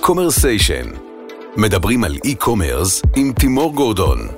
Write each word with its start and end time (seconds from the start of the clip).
קומרסיישן. 0.00 0.86
מדברים 1.56 2.04
על 2.04 2.16
e-commerce 2.24 3.02
עם 3.16 3.32
תימור 3.32 3.74
גורדון. 3.74 4.28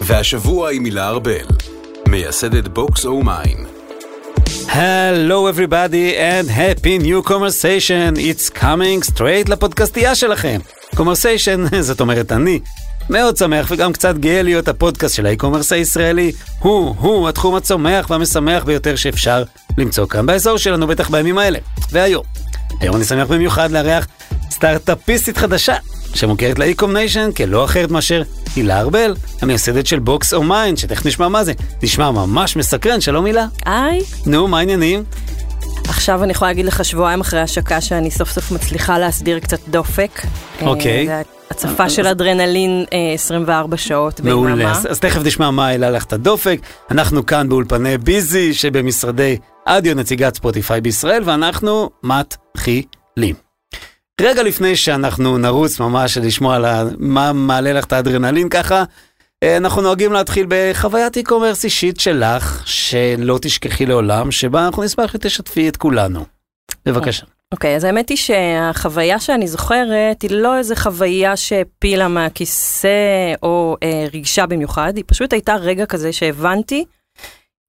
והשבוע 0.00 0.70
עם 0.70 0.84
הילה 0.84 1.08
ארבל, 1.08 1.46
מייסדת 2.08 2.68
BoxOmine. 2.68 3.66
Hello 4.68 5.48
everybody 5.52 6.14
and 6.16 6.50
happy 6.50 7.02
new 7.02 7.28
קומרסיישן, 7.28 8.16
it's 8.16 8.58
coming 8.58 9.10
straight 9.12 9.50
לפודקאסטייה 9.50 10.14
שלכם. 10.14 10.60
קומרסיישן, 10.94 11.76
זאת 11.80 12.00
אומרת 12.00 12.32
אני. 12.32 12.60
מאוד 13.10 13.36
שמח 13.36 13.70
וגם 13.70 13.92
קצת 13.92 14.18
גאה 14.18 14.42
להיות 14.42 14.68
הפודקאסט 14.68 15.14
של 15.14 15.26
ה 15.26 15.30
e-commerce 15.30 15.72
הישראלי. 15.72 16.32
הוא, 16.58 16.94
הוא 16.98 17.28
התחום 17.28 17.54
הצומח 17.54 18.10
והמשמח 18.10 18.64
ביותר 18.64 18.96
שאפשר 18.96 19.42
למצוא 19.78 20.06
כאן 20.06 20.26
באזור 20.26 20.56
שלנו, 20.56 20.86
בטח 20.86 21.10
בימים 21.10 21.38
האלה. 21.38 21.58
והיום, 21.92 22.22
היום 22.80 22.96
אני 22.96 23.04
שמח 23.04 23.26
במיוחד 23.26 23.70
לארח 23.70 24.06
סטארט-אפיסטית 24.50 25.36
חדשה, 25.36 25.74
שמוכרת 26.14 26.58
ל 26.58 26.64
e-com 26.64 26.92
nation 26.92 27.30
כלא 27.36 27.64
אחרת 27.64 27.90
מאשר 27.90 28.22
הילה 28.56 28.80
ארבל, 28.80 29.14
המייסדת 29.42 29.86
של 29.86 29.98
BoxOmine, 29.98 30.78
שתכף 30.78 31.06
נשמע 31.06 31.28
מה 31.28 31.44
זה. 31.44 31.52
נשמע 31.82 32.10
ממש 32.10 32.56
מסקרן, 32.56 33.00
שלום 33.00 33.24
הילה. 33.24 33.46
היי. 33.64 34.00
נו, 34.26 34.48
מה 34.48 34.58
העניינים? 34.58 35.04
עכשיו 35.88 36.24
אני 36.24 36.32
יכולה 36.32 36.50
להגיד 36.50 36.66
לך 36.66 36.84
שבועיים 36.84 37.20
אחרי 37.20 37.40
השקה 37.40 37.80
שאני 37.80 38.10
סוף 38.10 38.30
סוף 38.30 38.50
מצליחה 38.50 38.98
להסדיר 38.98 39.38
קצת 39.38 39.58
דופק. 39.68 40.22
אוקיי. 40.62 41.08
אה, 41.08 41.22
הצפה 41.50 41.90
של 41.90 42.06
אדרנלין 42.06 42.84
אה, 42.92 43.12
24 43.14 43.76
שעות 43.76 44.20
מעולה, 44.20 44.54
ביממה. 44.54 44.70
אז, 44.70 44.86
אז 44.90 45.00
תכף 45.00 45.20
נשמע 45.24 45.50
מה 45.50 45.68
העלה 45.68 45.90
לך 45.90 46.04
את 46.04 46.12
הדופק. 46.12 46.60
אנחנו 46.90 47.26
כאן 47.26 47.48
באולפני 47.48 47.98
ביזי 47.98 48.54
שבמשרדי 48.54 49.36
אדיו 49.66 49.94
נציגת 49.94 50.34
ספוטיפיי 50.34 50.80
בישראל, 50.80 51.22
ואנחנו 51.24 51.90
מתחילים. 52.02 53.34
רגע 54.20 54.42
לפני 54.42 54.76
שאנחנו 54.76 55.38
נרוץ 55.38 55.80
ממש 55.80 56.18
לשמוע 56.18 56.56
על 56.56 56.64
מה 56.98 57.32
מעלה 57.32 57.72
לך 57.72 57.84
את 57.84 57.92
האדרנלין 57.92 58.48
ככה, 58.48 58.84
אה, 59.42 59.56
אנחנו 59.56 59.82
נוהגים 59.82 60.12
להתחיל 60.12 60.46
בחוויית 60.48 61.16
e-commerce 61.16 61.64
אישית 61.64 62.00
שלך, 62.00 62.62
שלא 62.64 63.38
תשכחי 63.42 63.86
לעולם, 63.86 64.30
שבה 64.30 64.66
אנחנו 64.66 64.82
נשמח 64.82 65.12
שתשתפי 65.12 65.68
את 65.68 65.76
כולנו. 65.76 66.24
בבקשה. 66.86 67.26
אוקיי, 67.52 67.76
אז 67.76 67.84
האמת 67.84 68.08
היא 68.08 68.16
שהחוויה 68.16 69.20
שאני 69.20 69.48
זוכרת 69.48 70.22
היא 70.22 70.30
לא 70.30 70.58
איזה 70.58 70.76
חוויה 70.76 71.36
שהפילה 71.36 72.08
מהכיסא 72.08 73.34
או 73.42 73.76
אה, 73.82 74.06
ריגשה 74.12 74.46
במיוחד, 74.46 74.92
היא 74.96 75.04
פשוט 75.06 75.32
הייתה 75.32 75.54
רגע 75.54 75.86
כזה 75.86 76.12
שהבנתי 76.12 76.84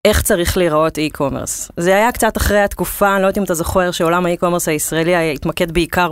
איך 0.08 0.22
צריך 0.22 0.58
להיראות 0.58 0.97
e-commerce. 0.97 1.72
זה 1.77 1.95
היה 1.95 2.11
קצת 2.11 2.38
אחרי 2.38 2.59
התקופה, 2.59 3.13
אני 3.13 3.22
לא 3.22 3.27
יודעת 3.27 3.38
אם 3.38 3.44
אתה 3.44 3.53
זוכר 3.53 3.91
שעולם 3.91 4.25
ה 4.25 4.29
e-commerce 4.29 4.67
הישראלי 4.67 5.33
התמקד 5.33 5.72
בעיקר 5.72 6.11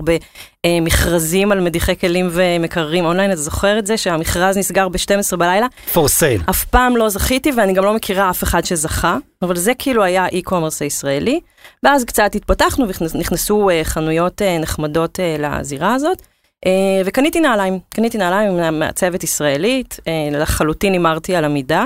במכרזים 0.65 1.51
על 1.51 1.61
מדיחי 1.61 1.95
כלים 1.95 2.29
ומקררים 2.31 3.05
אונליין, 3.05 3.31
אתה 3.31 3.41
זוכר 3.41 3.79
את 3.79 3.87
זה 3.87 3.97
שהמכרז 3.97 4.57
נסגר 4.57 4.89
ב-12 4.89 5.37
בלילה? 5.37 5.67
for 5.93 5.97
sale. 5.97 6.49
אף 6.49 6.65
פעם 6.65 6.97
לא 6.97 7.09
זכיתי 7.09 7.51
ואני 7.57 7.73
גם 7.73 7.85
לא 7.85 7.93
מכירה 7.93 8.29
אף 8.29 8.43
אחד 8.43 8.65
שזכה, 8.65 9.17
אבל 9.41 9.55
זה 9.55 9.73
כאילו 9.73 10.03
היה 10.03 10.23
ה 10.23 10.29
e-commerce 10.29 10.81
הישראלי. 10.81 11.39
ואז 11.83 12.05
קצת 12.05 12.35
התפתחנו 12.35 12.85
ונכנסו 13.15 13.69
אה, 13.69 13.81
חנויות 13.83 14.41
אה, 14.41 14.57
נחמדות 14.57 15.19
אה, 15.19 15.35
לזירה 15.39 15.93
הזאת. 15.93 16.21
אה, 16.65 17.01
וקניתי 17.05 17.39
נעליים, 17.39 17.79
קניתי 17.89 18.17
נעליים 18.17 18.79
מעצבת 18.79 19.23
ישראלית, 19.23 19.99
אה, 20.07 20.39
לחלוטין 20.39 20.93
הימרתי 20.93 21.35
על 21.35 21.45
המידה. 21.45 21.85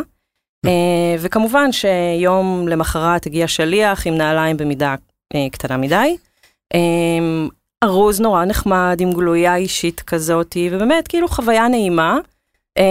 אה, 0.65 0.71
וכמובן 1.19 1.69
שיום 1.71 2.67
למחרת 2.67 3.25
הגיע 3.25 3.47
שליח 3.47 4.07
עם 4.07 4.15
נעליים 4.17 4.57
במידה 4.57 4.95
אה, 5.35 5.47
קטנה 5.51 5.77
מדי. 5.77 6.17
אה, 6.73 6.79
ארוז 7.83 8.21
נורא 8.21 8.45
נחמד 8.45 8.97
עם 8.99 9.11
גלויה 9.13 9.55
אישית 9.55 10.01
כזאתי, 10.01 10.69
ובאמת 10.71 11.07
כאילו 11.07 11.27
חוויה 11.27 11.67
נעימה. 11.67 12.17
אמ, 12.79 12.83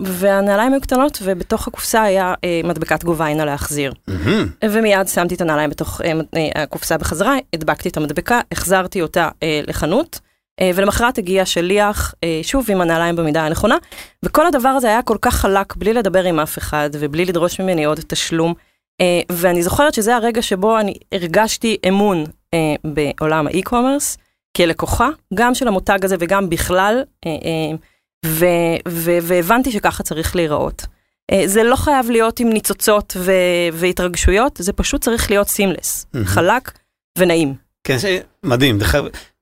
והנעליים 0.00 0.72
היו 0.72 0.80
קטנות 0.80 1.18
ובתוך 1.22 1.68
הקופסה 1.68 2.02
היה 2.02 2.34
אה, 2.44 2.60
מדבקת 2.64 3.04
גוביינה 3.04 3.44
להחזיר. 3.44 3.92
מהמם. 4.08 4.46
ומיד 4.70 5.08
שמתי 5.08 5.34
את 5.34 5.40
הנעליים 5.40 5.70
בתוך 5.70 6.00
מד- 6.14 6.24
אה, 6.36 6.62
הקופסה 6.62 6.98
בחזרה, 6.98 7.34
הדבקתי 7.52 7.88
את 7.88 7.96
המדבקה, 7.96 8.40
החזרתי 8.52 9.02
אותה 9.02 9.28
אה, 9.42 9.60
לחנות, 9.66 10.20
ולמחרת 10.60 11.18
הגיע 11.18 11.46
שליח, 11.46 12.14
אה, 12.24 12.40
שוב 12.42 12.66
עם 12.70 12.80
הנעליים 12.80 13.16
במידה 13.16 13.46
הנכונה, 13.46 13.76
וכל 14.24 14.46
הדבר 14.46 14.68
הזה 14.68 14.88
היה 14.88 15.02
כל 15.02 15.16
כך 15.22 15.34
חלק, 15.34 15.76
בלי 15.76 15.92
לדבר 15.92 16.24
עם 16.24 16.40
אף 16.40 16.58
אחד 16.58 16.90
ובלי 16.92 17.24
לדרוש 17.24 17.60
ממני 17.60 17.84
עוד 17.84 18.00
תשלום. 18.06 18.54
אה, 19.00 19.20
ואני 19.32 19.62
זוכרת 19.62 19.94
שזה 19.94 20.16
הרגע 20.16 20.42
שבו 20.42 20.78
אני 20.80 20.94
הרגשתי 21.12 21.76
אמון 21.88 22.24
אה, 22.54 22.74
בעולם 22.84 23.46
האי-קומרס, 23.46 24.18
כלקוחה, 24.56 25.08
גם 25.34 25.54
של 25.54 25.68
המותג 25.68 25.98
הזה 26.04 26.16
וגם 26.18 26.50
בכלל. 26.50 27.02
אה, 27.26 27.30
אה, 27.30 27.76
ו- 28.26 28.76
ו- 28.88 29.18
והבנתי 29.22 29.72
שככה 29.72 30.02
צריך 30.02 30.36
להיראות. 30.36 30.86
אה, 31.32 31.42
זה 31.46 31.62
לא 31.62 31.76
חייב 31.76 32.10
להיות 32.10 32.40
עם 32.40 32.48
ניצוצות 32.48 33.16
ו- 33.16 33.32
והתרגשויות, 33.72 34.56
זה 34.62 34.72
פשוט 34.72 35.00
צריך 35.04 35.30
להיות 35.30 35.48
סימלס. 35.48 36.06
חלק 36.24 36.72
ונעים. 37.18 37.54
כן, 37.84 37.98
מדהים. 38.44 38.78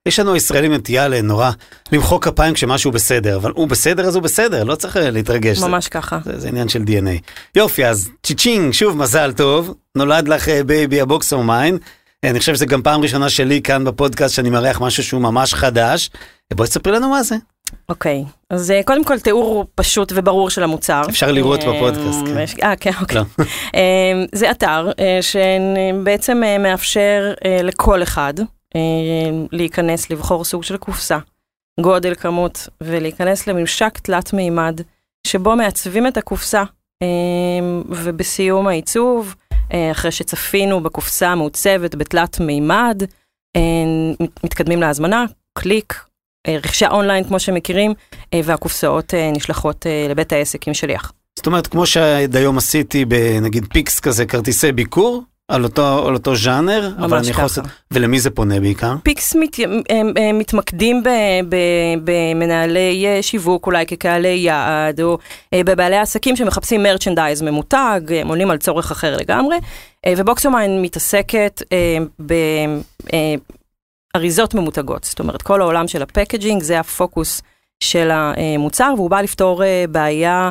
יש 0.07 0.19
לנו 0.19 0.35
ישראלים 0.35 0.73
נטייה 0.73 1.07
לנורא 1.07 1.51
למחוא 1.91 2.19
כפיים 2.21 2.53
כשמשהו 2.53 2.91
בסדר, 2.91 3.35
אבל 3.37 3.51
הוא 3.55 3.67
בסדר 3.67 4.05
אז 4.05 4.15
הוא 4.15 4.23
בסדר, 4.23 4.63
לא 4.63 4.75
צריך 4.75 4.97
אה, 4.97 5.09
להתרגש. 5.09 5.57
זה- 5.57 5.67
ממש 5.67 5.87
ככה. 5.87 6.19
זה, 6.25 6.39
זה 6.39 6.47
עניין 6.47 6.69
של 6.69 6.81
DNA. 6.81 7.19
יופי, 7.55 7.85
אז 7.85 8.09
cha-ching, 8.23 8.73
שוב 8.73 8.97
מזל 8.97 9.33
טוב, 9.33 9.73
נולד 9.95 10.27
לך 10.27 10.49
אה, 10.49 10.63
baby 10.63 10.93
ה 10.93 11.01
BoxOmine. 11.01 11.77
אני 12.23 12.39
חושב 12.39 12.55
שזו 12.55 12.65
גם 12.65 12.81
פעם 12.81 13.01
ראשונה 13.01 13.29
שלי 13.29 13.61
כאן 13.61 13.83
בפודקאסט 13.83 14.35
שאני 14.35 14.49
מארח 14.49 14.81
משהו 14.81 15.03
שהוא 15.03 15.21
ממש 15.21 15.53
חדש. 15.53 16.09
בואי 16.53 16.69
תספרי 16.69 16.93
לנו 16.93 17.09
מה 17.09 17.23
זה. 17.23 17.35
אוקיי, 17.89 18.23
אז 18.49 18.71
אה, 18.71 18.81
קודם 18.85 19.03
כל 19.03 19.19
תיאור 19.19 19.65
פשוט 19.75 20.11
וברור 20.15 20.49
של 20.49 20.63
המוצר. 20.63 21.01
אפשר 21.09 21.31
לראות 21.31 21.59
אה, 21.63 21.73
בפודקאסט, 21.73 22.19
כן. 22.25 22.65
אה, 22.67 22.75
כן, 22.75 22.91
אוקיי. 23.01 23.17
לא. 23.17 23.23
אה, 23.75 23.81
זה 24.33 24.51
אתר 24.51 24.91
אה, 24.99 25.19
שבעצם 25.21 26.41
אה, 26.43 26.57
מאפשר 26.57 27.33
אה, 27.45 27.59
לכל 27.63 28.03
אחד 28.03 28.33
אה, 28.39 28.45
להיכנס, 29.51 30.09
לבחור 30.09 30.43
סוג 30.43 30.63
של 30.63 30.77
קופסה, 30.77 31.17
גודל, 31.81 32.15
כמות, 32.15 32.67
ולהיכנס 32.81 33.47
לממשק 33.47 33.99
תלת 33.99 34.33
מימד, 34.33 34.81
שבו 35.27 35.55
מעצבים 35.55 36.07
את 36.07 36.17
הקופסה, 36.17 36.63
אה, 37.03 37.81
ובסיום 37.89 38.67
העיצוב, 38.67 39.35
אה, 39.73 39.91
אחרי 39.91 40.11
שצפינו 40.11 40.83
בקופסה 40.83 41.29
המעוצבת 41.29 41.95
בתלת 41.95 42.39
מימד, 42.39 43.03
אה, 43.55 43.61
מתקדמים 44.43 44.81
להזמנה, 44.81 45.25
קליק, 45.53 46.05
אה, 46.47 46.57
רכישה 46.57 46.87
אונליין 46.89 47.23
כמו 47.23 47.39
שמכירים, 47.39 47.93
והקופסאות 48.43 49.13
נשלחות 49.33 49.85
לבית 50.09 50.33
העסק 50.33 50.67
עם 50.67 50.73
שליח. 50.73 51.11
זאת 51.37 51.45
אומרת, 51.45 51.67
כמו 51.67 51.85
שעד 51.85 52.35
היום 52.35 52.57
עשיתי 52.57 53.05
בנגיד 53.05 53.65
פיקס 53.73 53.99
כזה, 53.99 54.25
כרטיסי 54.25 54.71
ביקור, 54.71 55.23
על 55.47 55.63
אותו, 55.63 56.07
על 56.07 56.13
אותו 56.13 56.35
ז'אנר, 56.35 56.89
אבל 56.97 57.17
אני 57.17 57.29
יכול. 57.29 57.43
לעשות... 57.43 57.65
ולמי 57.91 58.19
זה 58.19 58.29
פונה 58.29 58.59
בעיקר? 58.59 58.93
פיקס 59.03 59.35
מת, 59.35 59.59
הם, 59.89 60.13
הם 60.17 60.37
מתמקדים 60.37 61.03
ב, 61.03 61.09
ב, 61.49 61.55
במנהלי 62.03 63.05
אה, 63.07 63.21
שיווק 63.21 63.65
אולי 63.65 63.85
כקהלי 63.85 64.27
יעד, 64.27 65.01
או 65.01 65.17
אה, 65.53 65.63
בבעלי 65.65 65.97
עסקים 65.97 66.35
שמחפשים 66.35 66.83
merchandise 66.83 67.41
ממותג, 67.41 68.01
הם 68.21 68.27
עונים 68.27 68.51
על 68.51 68.57
צורך 68.57 68.91
אחר 68.91 69.17
לגמרי, 69.17 69.57
אה, 70.05 70.13
ו 70.17 70.24
BoxOmine 70.24 70.81
מתעסקת 70.81 71.61
באריזות 74.15 74.53
ממותגות, 74.53 75.03
זאת 75.03 75.19
אומרת 75.19 75.41
כל 75.41 75.61
העולם 75.61 75.87
של 75.87 76.01
ה 76.01 76.07
packaging 76.07 76.63
זה 76.63 76.79
הפוקוס 76.79 77.41
של 77.83 78.09
המוצר, 78.11 78.93
והוא 78.97 79.09
בא 79.09 79.21
לפתור 79.21 79.63
בעיה 79.89 80.49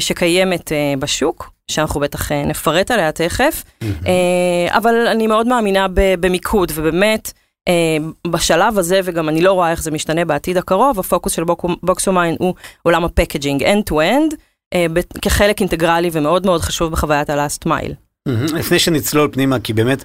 שקיימת 0.00 0.72
בשוק, 0.98 1.53
שאנחנו 1.70 2.00
בטח 2.00 2.32
אה, 2.32 2.44
נפרט 2.46 2.90
עליה 2.90 3.12
תכף. 3.12 3.64
אה, 3.82 3.88
אבל 4.68 4.94
אני 5.06 5.26
מאוד 5.26 5.46
מאמינה 5.46 5.86
במיקוד, 5.94 6.72
ובאמת, 6.74 7.32
אה, 7.68 7.72
בשלב 8.26 8.78
הזה, 8.78 9.00
וגם 9.04 9.28
אני 9.28 9.42
לא 9.42 9.52
רואה 9.52 9.70
איך 9.70 9.82
זה 9.82 9.90
משתנה 9.90 10.24
בעתיד 10.24 10.56
הקרוב, 10.56 10.98
הפוקוס 11.00 11.32
של 11.32 11.44
Box- 11.44 11.64
BoxOmine 11.82 12.36
הוא 12.38 12.54
עולם 12.82 13.04
ה 13.04 13.09
packaging, 13.09 13.62
end-to-end, 13.64 14.34
כחלק 15.22 15.60
אינטגרלי 15.60 16.10
ומאוד 16.12 16.46
מאוד 16.46 16.60
חשוב 16.60 16.92
בחוויית 16.92 17.30
ה-last 17.30 17.66
mile. 17.68 17.92
מהמם. 18.28 18.44
לפני 18.56 18.78
שנצלול 18.78 19.28
פנימה, 19.32 19.60
כי 19.60 19.72
באמת 19.72 20.04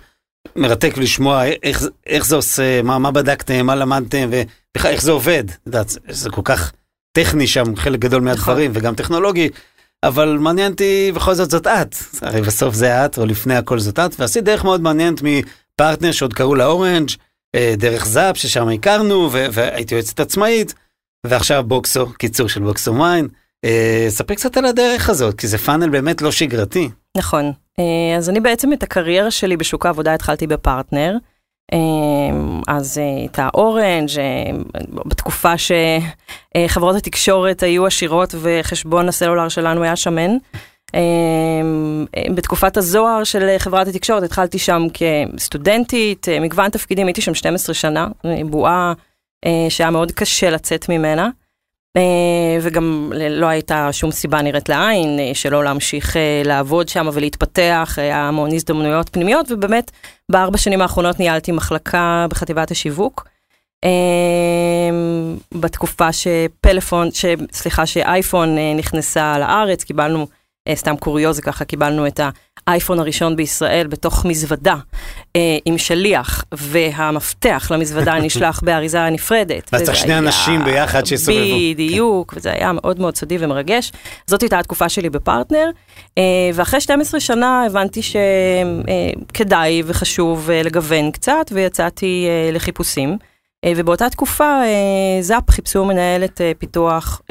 מרתק 0.55 0.97
לשמוע 0.97 1.43
איך, 1.63 1.79
זה- 1.81 1.89
איך 2.07 2.25
זה 2.25 2.35
עושה, 2.35 2.81
מה, 2.81 2.99
מה 2.99 3.11
בדקתם, 3.11 3.65
מה 3.65 3.75
למדתם, 3.75 4.29
ובכלל 4.31 4.91
איך 4.91 5.01
זה 5.01 5.11
עובד. 5.11 5.43
את 5.47 5.67
יודעת, 5.67 5.89
זה- 5.89 5.99
זה 6.09 6.29
כל 6.29 6.41
כך 6.43 6.71
טכני 7.11 7.47
שם, 7.47 7.75
חלק 7.75 7.99
גדול 7.99 8.21
מהדברים, 8.21 8.71
וגם 8.73 8.95
טכנולוגי, 8.95 9.49
אבל 10.03 10.37
מעניין 10.39 10.71
אותי, 10.71 11.11
בכל 11.15 11.33
זאת 11.33 11.49
זאת 11.49 11.67
את. 11.67 11.95
הרי 12.21 12.41
בסוף 12.41 12.75
זה 12.75 13.05
את, 13.05 13.17
או 13.17 13.25
לפני 13.25 13.55
הכל 13.55 13.79
זאת 13.79 13.99
את, 13.99 14.19
ועשית 14.19 14.43
דרך 14.43 14.63
מאוד 14.63 14.81
מעניינת 14.81 15.21
מפרטנר 15.23 16.11
שעוד 16.11 16.33
קראו 16.33 16.55
לה 16.55 16.65
אורנג', 16.65 17.09
אה, 17.55 17.73
דרך 17.77 18.05
זאפ, 18.05 18.37
ששם 18.37 18.69
הכרנו, 18.69 19.29
והייתי 19.31 19.95
יועצת 19.95 20.19
עצמאית, 20.19 20.73
ועכשיו 21.25 21.63
בוקסו, 21.63 22.05
קיצור 22.13 22.49
של 22.49 22.63
בוקסו 22.63 22.93
מיין. 22.93 23.27
אה, 23.65 24.05
ספרי 24.09 24.35
קצת 24.35 24.57
על 24.57 24.65
הדרך 24.65 25.09
הזאת, 25.09 25.35
כי 25.39 25.47
זה 25.47 25.57
פאנל 25.57 25.89
באמת 25.89 26.21
לא 26.21 26.31
שגרתי. 26.31 26.89
נכון. 27.17 27.51
אה, 27.79 28.17
אז 28.17 28.29
אני 28.29 28.39
בעצם 28.39 28.73
את 28.73 28.83
הקריירה 28.83 29.31
שלי 29.31 29.57
בשוק 29.57 29.85
העבודה 29.85 30.13
התחלתי 30.13 30.47
בפרטנר, 30.47 31.17
אז 32.67 32.97
הייתה 32.97 33.49
אורנג', 33.53 34.09
בתקופה 35.05 35.53
שחברות 35.57 36.95
התקשורת 36.95 37.63
היו 37.63 37.85
עשירות 37.85 38.35
וחשבון 38.41 39.09
הסלולר 39.09 39.49
שלנו 39.49 39.83
היה 39.83 39.95
שמן. 39.95 40.31
בתקופת 42.35 42.77
הזוהר 42.77 43.23
של 43.23 43.55
חברת 43.57 43.87
התקשורת 43.87 44.23
התחלתי 44.23 44.59
שם 44.59 44.87
כסטודנטית, 44.93 46.27
מגוון 46.41 46.69
תפקידים, 46.69 47.07
הייתי 47.07 47.21
שם 47.21 47.33
12 47.33 47.73
שנה, 47.75 48.07
בועה 48.45 48.93
שהיה 49.69 49.91
מאוד 49.91 50.11
קשה 50.11 50.49
לצאת 50.49 50.89
ממנה. 50.89 51.29
וגם 52.61 53.11
לא 53.29 53.45
הייתה 53.45 53.93
שום 53.93 54.11
סיבה 54.11 54.41
נראית 54.41 54.69
לעין 54.69 55.19
שלא 55.33 55.63
להמשיך 55.63 56.15
לעבוד 56.45 56.89
שם 56.89 57.09
ולהתפתח, 57.13 57.95
היה 57.97 58.27
המון 58.27 58.53
הזדמנויות 58.53 59.09
פנימיות, 59.09 59.51
ובאמת 59.51 59.91
בארבע 60.31 60.57
שנים 60.57 60.81
האחרונות 60.81 61.19
ניהלתי 61.19 61.51
מחלקה 61.51 62.25
בחטיבת 62.29 62.71
השיווק. 62.71 63.27
בתקופה 65.53 66.09
שפלאפון, 66.13 67.09
סליחה, 67.53 67.85
שאייפון 67.85 68.57
נכנסה 68.77 69.39
לארץ, 69.39 69.83
קיבלנו, 69.83 70.27
סתם 70.75 70.97
קוריוז 70.97 71.39
ככה, 71.39 71.65
קיבלנו 71.65 72.07
את 72.07 72.19
האייפון 72.67 72.99
הראשון 72.99 73.35
בישראל 73.35 73.87
בתוך 73.87 74.25
מזוודה 74.25 74.75
עם 75.65 75.77
שליח, 75.77 76.43
והמפתח 76.53 77.67
למזוודה 77.71 78.19
נשלח 78.25 78.61
באריזה 78.63 79.09
נפרדת. 79.09 79.69
ואז 79.73 79.81
צריך 79.81 79.97
שני 79.97 80.17
אנשים 80.17 80.63
ביחד 80.63 81.05
שיסובבו. 81.05 81.39
בדיוק, 81.73 82.33
וזה 82.37 82.51
היה 82.51 82.71
מאוד 82.73 82.99
מאוד 82.99 83.15
סודי 83.15 83.37
ומרגש. 83.39 83.91
זאת 84.27 84.41
הייתה 84.41 84.59
התקופה 84.59 84.89
שלי 84.89 85.09
בפרטנר, 85.09 85.69
ואחרי 86.53 86.81
12 86.81 87.19
שנה 87.19 87.63
הבנתי 87.65 88.01
שכדאי 88.01 89.83
וחשוב 89.85 90.49
לגוון 90.51 91.11
קצת, 91.11 91.51
ויצאתי 91.51 92.27
לחיפושים. 92.53 93.17
ובאותה 93.65 94.09
תקופה 94.09 94.61
זאפ 95.21 95.51
חיפשו 95.51 95.85
מנהלת 95.85 96.41
פיתוח 96.57 97.21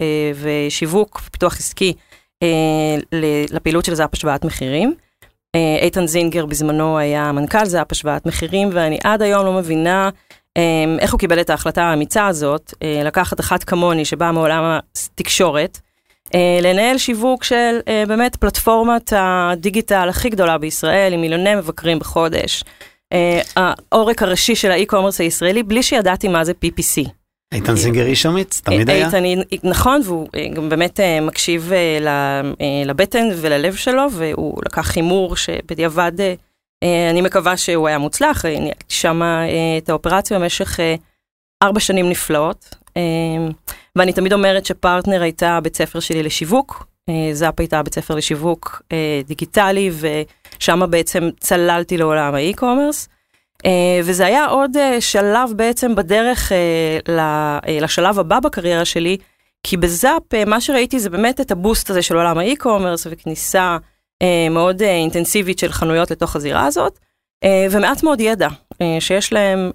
ושיווק, 0.40 1.20
פיתוח 1.32 1.56
עסקי 1.56 1.93
לפעילות 3.52 3.85
של 3.85 3.94
זאפ 3.94 4.11
השוואת 4.12 4.44
מחירים. 4.44 4.94
איתן 5.82 6.06
זינגר 6.06 6.46
בזמנו 6.46 6.99
היה 6.99 7.32
מנכ"ל 7.32 7.64
זאפ 7.64 7.87
השוואת 7.93 8.26
מחירים, 8.26 8.70
ואני 8.73 8.99
עד 9.05 9.23
היום 9.23 9.46
לא 9.46 9.52
מבינה 9.52 10.11
איך 10.99 11.12
הוא 11.12 11.19
קיבל 11.19 11.40
את 11.40 11.50
ההחלטה 11.50 11.82
האמיצה 11.82 12.26
הזאת, 12.26 12.75
לקחת 13.05 13.40
אחת 13.40 13.64
כמוני 13.64 14.05
שבאה 14.05 14.32
מעולם 14.32 14.79
התקשורת, 14.96 15.79
לנהל 16.62 16.99
שיווק 16.99 17.44
של 17.44 17.79
באמת 18.08 18.37
פלטפורמת 18.37 19.12
הדיגיטל 19.17 20.08
הכי 20.08 20.29
גדולה 20.29 20.58
בישראל, 20.58 21.12
עם 21.12 21.20
מיליוני 21.20 21.55
מבקרים 21.55 21.99
בחודש. 21.99 22.64
העורק 23.56 24.23
הראשי 24.23 24.55
של 24.55 24.70
האי-קומרס 24.70 25.20
הישראלי, 25.20 25.62
בלי 25.62 25.82
שידעתי 25.82 26.29
מה 26.29 26.44
זה 26.44 26.52
PPC. 26.64 27.08
איתן 27.55 27.77
זינגר 27.77 28.06
איש 28.06 28.27
אמיץ, 28.27 28.61
תמיד 28.61 28.91
היה. 28.91 29.06
איתן, 29.06 29.25
נכון, 29.65 30.00
והוא 30.05 30.29
גם 30.55 30.69
באמת 30.69 31.00
מקשיב 31.23 31.73
לבטן 32.85 33.29
וללב 33.37 33.75
שלו, 33.75 34.03
והוא 34.12 34.61
לקח 34.67 34.97
הימור 34.97 35.37
שבדיעבד, 35.37 36.12
אני 37.11 37.21
מקווה 37.23 37.56
שהוא 37.56 37.89
היה 37.89 37.99
מוצלח, 37.99 38.45
ניהלתי 38.45 38.85
שם 38.89 39.23
את 39.79 39.89
האופרציה 39.89 40.39
במשך 40.39 40.81
ארבע 41.62 41.81
שנים 41.81 42.11
נפלאות, 42.11 42.75
ואני 43.97 44.12
תמיד 44.12 44.33
אומרת 44.33 44.67
שפרטנר 44.67 45.23
הייתה 45.23 45.59
בית 45.62 45.77
ספר 45.77 46.00
שלי 46.00 46.23
לשיווק, 46.23 46.87
זאפ 47.33 47.61
הייתה 47.61 47.83
בית 47.83 47.95
ספר 47.95 48.15
לשיווק 48.15 48.83
דיגיטלי, 49.27 49.91
ושם 50.59 50.91
בעצם 50.91 51.29
צללתי 51.41 51.97
לעולם 51.97 52.35
ה 52.35 52.41
e-commerce. 52.41 53.08
אה, 53.67 53.69
וזה 54.05 54.26
היה 54.26 54.46
עוד 54.46 54.76
אה, 54.76 55.00
שלב 55.00 55.50
בעצם 55.56 55.94
בדרך 55.94 56.52
אה, 57.08 57.11
לשלב 57.69 58.19
הבא 58.19 58.40
בקריירה 58.40 58.84
שלי, 58.84 59.16
כי 59.62 59.76
בזאפ 59.76 60.22
מה 60.46 60.60
שראיתי 60.60 60.99
זה 60.99 61.10
באמת 61.10 61.40
את 61.40 61.50
ה 61.50 61.57
boost 61.57 61.90
הזה 61.90 62.02
של 62.02 62.16
עולם 62.16 62.38
ה 62.38 62.45
e-commerce 62.45 63.06
וכניסה 63.10 63.76
מאוד 64.50 64.82
אינטנסיבית 64.82 65.58
של 65.58 65.72
חנויות 65.72 66.10
לתוך 66.10 66.37
הזירה 66.37 66.66
הזאת, 66.66 66.99
ומעט 67.70 68.02
מאוד 68.02 68.20
ידע 68.20 68.49
שיש 69.00 69.32
להם, 69.32 69.70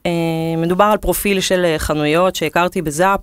מדובר 0.57 0.85
על 0.85 0.97
פרופיל 0.97 1.41
של 1.41 1.75
חנויות 1.77 2.35
שהכרתי 2.35 2.81
בזאפ, 2.81 3.19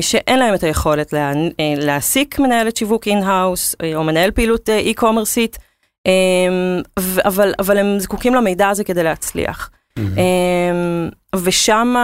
שאין 0.00 0.38
להם 0.38 0.54
את 0.54 0.62
היכולת 0.62 1.12
לה, 1.12 1.32
להעסיק 1.76 2.38
מנהלת 2.38 2.76
שיווק 2.76 3.08
in-house 3.08 3.74
או 3.94 4.04
מנהל 4.04 4.30
פעילות 4.30 4.68
אי-קומרסית, 4.68 5.58
אבל, 7.24 7.52
אבל 7.58 7.78
הם 7.78 7.98
זקוקים 7.98 8.34
למידע 8.34 8.68
הזה 8.68 8.84
כדי 8.84 9.02
להצליח. 9.02 9.70
אמ-המ. 10.00 11.36
ושם 11.36 11.94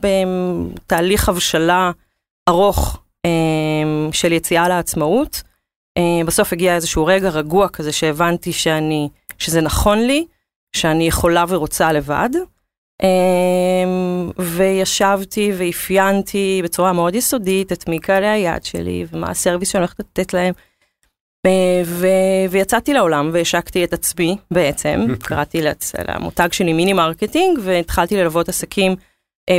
בתהליך 0.00 1.28
הבשלה 1.28 1.90
ארוך 2.48 3.00
של 4.12 4.32
יציאה 4.32 4.68
לעצמאות, 4.68 5.42
בסוף 6.26 6.52
הגיע 6.52 6.74
איזשהו 6.74 7.06
רגע 7.06 7.28
רגוע 7.28 7.68
כזה 7.68 7.92
שהבנתי 7.92 8.52
שאני, 8.52 9.08
שזה 9.38 9.60
נכון 9.60 9.98
לי, 9.98 10.26
שאני 10.76 11.08
יכולה 11.08 11.44
ורוצה 11.48 11.92
לבד. 11.92 12.30
וישבתי 14.38 15.52
ואפיינתי 15.58 16.60
בצורה 16.64 16.92
מאוד 16.92 17.14
יסודית 17.14 17.72
את 17.72 17.88
מי 17.88 17.98
קהלי 17.98 18.26
היעד 18.26 18.64
שלי 18.64 19.06
ומה 19.12 19.30
ה 19.30 19.35
service 19.35 19.68
שאני 19.68 19.80
הולכת 19.80 20.00
לתת 20.00 20.34
להם. 20.34 20.54
ויצאתי 22.50 22.94
לעולם 22.94 23.30
והשקתי 23.32 23.84
את 23.84 23.92
עצמי 23.92 24.36
בעצם, 24.50 25.06
קראתי 25.26 25.60
למותג 26.08 26.52
שלי 26.52 26.72
Mini 26.72 26.92
Marketing 26.92 27.58
והתחלתי 27.62 28.16
ללוות 28.16 28.48
עסקים. 28.48 28.96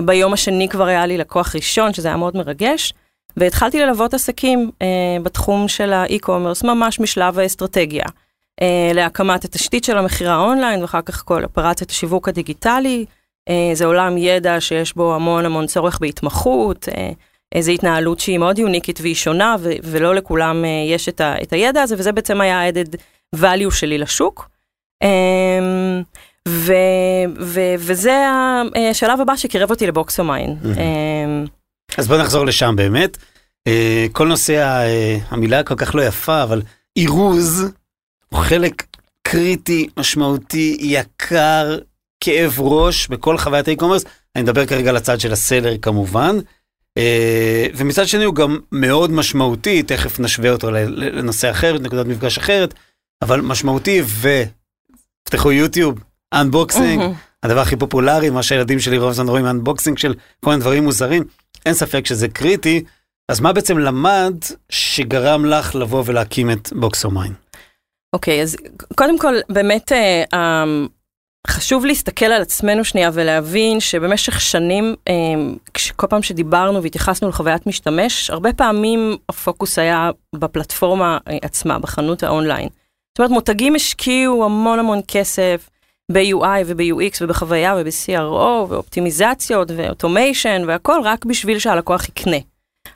ביום 0.06 0.34
השני 0.34 0.70
כבר 0.70 0.86
היה 0.86 1.06
לי 1.06 1.18
לקוח 1.18 1.56
ראשון, 1.56 1.94
שזה 1.94 2.08
היה 2.08 2.18
מאוד 2.18 2.38
מרגש, 2.38 2.94
והתחלתי 3.38 3.80
ללוות 3.80 4.14
עסקים 4.14 4.72
בתחום 5.24 5.68
של 5.68 5.94
האי-קומרס, 5.94 6.64
ממש 6.64 7.00
משלב 7.00 7.40
האסטרטגיה, 7.40 8.06
להקמת 8.94 9.46
התשתית 9.46 9.84
של 9.84 9.98
המכירה 9.98 10.38
אונליין 10.38 10.82
ואחר 10.82 11.02
כך 11.02 11.24
כל 11.26 11.44
אופרציית 11.44 11.90
השיווק 11.90 12.30
הדיגיטלי. 12.30 13.06
זה 13.74 13.86
עולם 13.86 14.18
ידע 14.18 14.62
שיש 14.62 14.96
בו 14.96 15.16
המון 15.16 15.46
המון 15.46 15.68
צורך 15.68 16.00
בהתמחות. 16.00 16.88
איזו 17.56 17.72
התנהלות 17.72 18.20
שהיא 18.20 18.38
מאוד 18.38 18.60
יוניקית 18.60 19.00
והיא 19.02 19.16
שונה, 19.16 19.56
ו- 19.60 19.70
ולא 19.84 20.16
לכולם 20.16 20.64
uh, 20.64 20.94
יש 20.94 21.10
את, 21.10 21.22
ה- 21.22 21.36
את 21.42 21.54
הידע 21.54 21.82
הזה, 21.82 21.96
וזה 21.98 22.12
בעצם 22.12 22.42
היה 22.42 22.62
ה-added 22.62 22.96
value 23.36 23.72
שלי 23.72 23.98
לשוק. 23.98 24.50
Um, 25.04 26.04
ו- 26.48 26.74
ו- 27.40 27.76
וזה 27.78 28.26
השלב 28.92 29.22
הבא 29.22 29.36
שקירב 29.36 29.70
אותי 29.70 29.88
לבוקסומיין. 29.88 30.56
Mm-hmm. 30.62 30.78
אמ, 31.48 31.50
אז 31.98 32.08
בוא 32.08 32.18
נחזור 32.18 32.46
לשם 32.46 32.76
באמת. 32.78 33.18
אה, 33.70 33.72
כל 34.12 34.28
נושא, 34.28 34.84
אה, 34.84 35.34
המילה 35.34 35.64
כל 35.64 35.76
כך 35.76 35.96
לא 35.96 36.02
יפה, 36.02 36.44
אבל 36.44 36.62
אירוז 36.96 37.66
הוא 38.30 38.40
חלק 38.40 38.84
קריטי, 39.24 39.88
משמעותי, 39.98 40.78
יקר, 40.80 41.78
כאב 42.20 42.56
ראש 42.60 43.08
בכל 43.08 43.38
חוויית 43.38 43.68
ה 43.68 43.71
e-commerce. 43.71 44.06
אני 44.36 44.44
מדבר 44.44 44.66
כרגע 44.66 44.90
על 44.90 44.98
הצד 44.98 45.20
של 45.20 45.32
ה 45.32 45.38
seller 45.38 45.78
כמובן. 45.82 46.38
אה, 47.00 47.72
ומצד 47.76 48.08
שני 48.08 48.24
הוא 48.24 48.36
גם 48.36 48.58
מאוד 48.72 49.12
משמעותי, 49.12 49.84
תכף 49.84 50.20
נשווה 50.20 50.52
אותו 50.52 50.72
לנושא 50.72 51.52
אחר, 51.52 51.78
נקודת 51.80 52.06
מפגש 52.06 52.38
אחרת, 52.38 52.74
אבל 53.22 53.42
משמעותי 53.42 54.02
ופתחו 55.26 55.52
יוטיוב, 55.52 56.00
unboxing. 56.34 57.04
הדבר 57.44 57.60
הכי 57.60 57.76
פופולרי, 57.76 58.30
מה 58.30 58.44
שהילדים 58.44 58.80
שלי 58.80 58.98
רוב 58.98 59.10
הזמן 59.10 59.28
רואים 59.28 59.46
unboxing 59.46 59.98
של 59.98 60.14
כל 60.40 60.50
מיני 60.50 60.62
דברים 60.62 60.84
מוזרים, 60.84 61.24
אין 61.66 61.74
ספק 61.74 62.06
שזה 62.06 62.28
קריטי, 62.28 62.84
אז 63.32 63.40
מה 63.40 63.54
בעצם 63.54 63.78
למד 63.78 64.36
שגרם 64.70 65.46
לך 65.46 65.76
לבוא 65.76 66.04
ולהקים 66.06 66.52
את 66.52 66.70
BoxOmine? 66.74 67.34
אוקיי, 68.14 68.40
אוקיי, 68.40 68.44
אז 68.44 68.58
קודם 68.96 69.20
כל 69.20 69.34
באמת 69.50 69.92
אה, 69.92 70.36
אמ... 70.36 70.99
חשוב 71.50 71.86
להסתכל 71.86 72.26
על 72.26 72.42
עצמנו 72.42 72.84
שנייה 72.84 73.10
ולהבין 73.14 73.80
שבמשך 73.80 74.42
שנים, 74.42 74.96
כל 75.96 76.08
פעם 76.08 76.22
שדיברנו 76.22 76.84
והתייחסנו 76.84 77.30
לחוויית 77.30 77.68
משתמש, 77.68 78.30
הרבה 78.30 78.54
פעמים 78.54 79.18
הפוקוס 79.30 79.80
היה 79.80 80.12
בפלטפורמה 80.36 81.18
עצמה, 81.42 81.80
בחנות 81.80 82.24
האונליין. 82.24 82.70
זאת 83.10 83.20
אומרת, 83.20 83.32
מותגים 83.32 83.76
השקיעו 83.76 84.46
המון 84.46 84.80
המון 84.80 85.00
כסף 85.08 85.70
ב-UI 86.12 86.64
וב-UX 86.66 87.18
ובחוויה 87.22 87.76
וב-CRO 87.78 88.70
ואופטימיזציות 88.70 89.72
ואוטומיישן 89.76 90.62
והכל 90.68 91.02
רק 91.04 91.26
בשביל 91.26 91.60
שהלקוח 91.60 92.10
יקנה. 92.10 92.38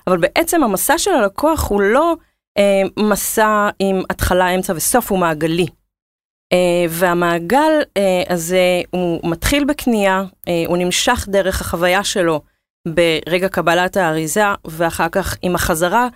אבל 0.07 0.17
בעצם 0.17 0.63
המסע 0.63 0.98
של 0.98 1.12
הלקוח 1.12 1.69
הוא 1.69 1.81
לא 1.81 2.15
אה, 2.57 2.81
מסע 3.00 3.69
עם 3.79 4.01
התחלה, 4.10 4.50
אמצע 4.50 4.74
וסוף, 4.75 5.12
הוא 5.12 5.19
מעגלי. 5.19 5.67
Uh, 6.53 6.55
והמעגל 6.89 7.81
uh, 7.81 8.33
הזה 8.33 8.81
הוא 8.89 9.19
מתחיל 9.31 9.63
בקנייה, 9.63 10.24
uh, 10.24 10.50
הוא 10.67 10.77
נמשך 10.77 11.27
דרך 11.29 11.62
החוויה 11.62 12.03
שלו 12.03 12.41
ברגע 12.88 13.48
קבלת 13.48 13.98
האריזה, 13.98 14.43
ואחר 14.65 15.10
כך 15.12 15.38
עם 15.41 15.55
החזרה 15.55 16.07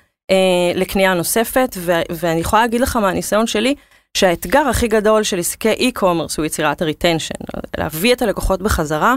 לקנייה 0.76 1.14
נוספת, 1.14 1.78
ואני 2.10 2.40
יכולה 2.40 2.62
להגיד 2.62 2.82
לך 2.82 2.96
מהניסיון 2.96 3.48
שלי, 3.48 3.76
שהאתגר 4.18 4.68
הכי 4.68 4.88
גדול 4.88 5.24
של 5.24 5.40
עסקי 5.40 5.92
e-commerce 5.92 6.36
הוא 6.38 6.46
יצירת 6.46 6.82
הריטנשן, 6.82 7.36
להביא 7.78 8.14
את 8.14 8.22
הלקוחות 8.22 8.62
בחזרה, 8.62 9.16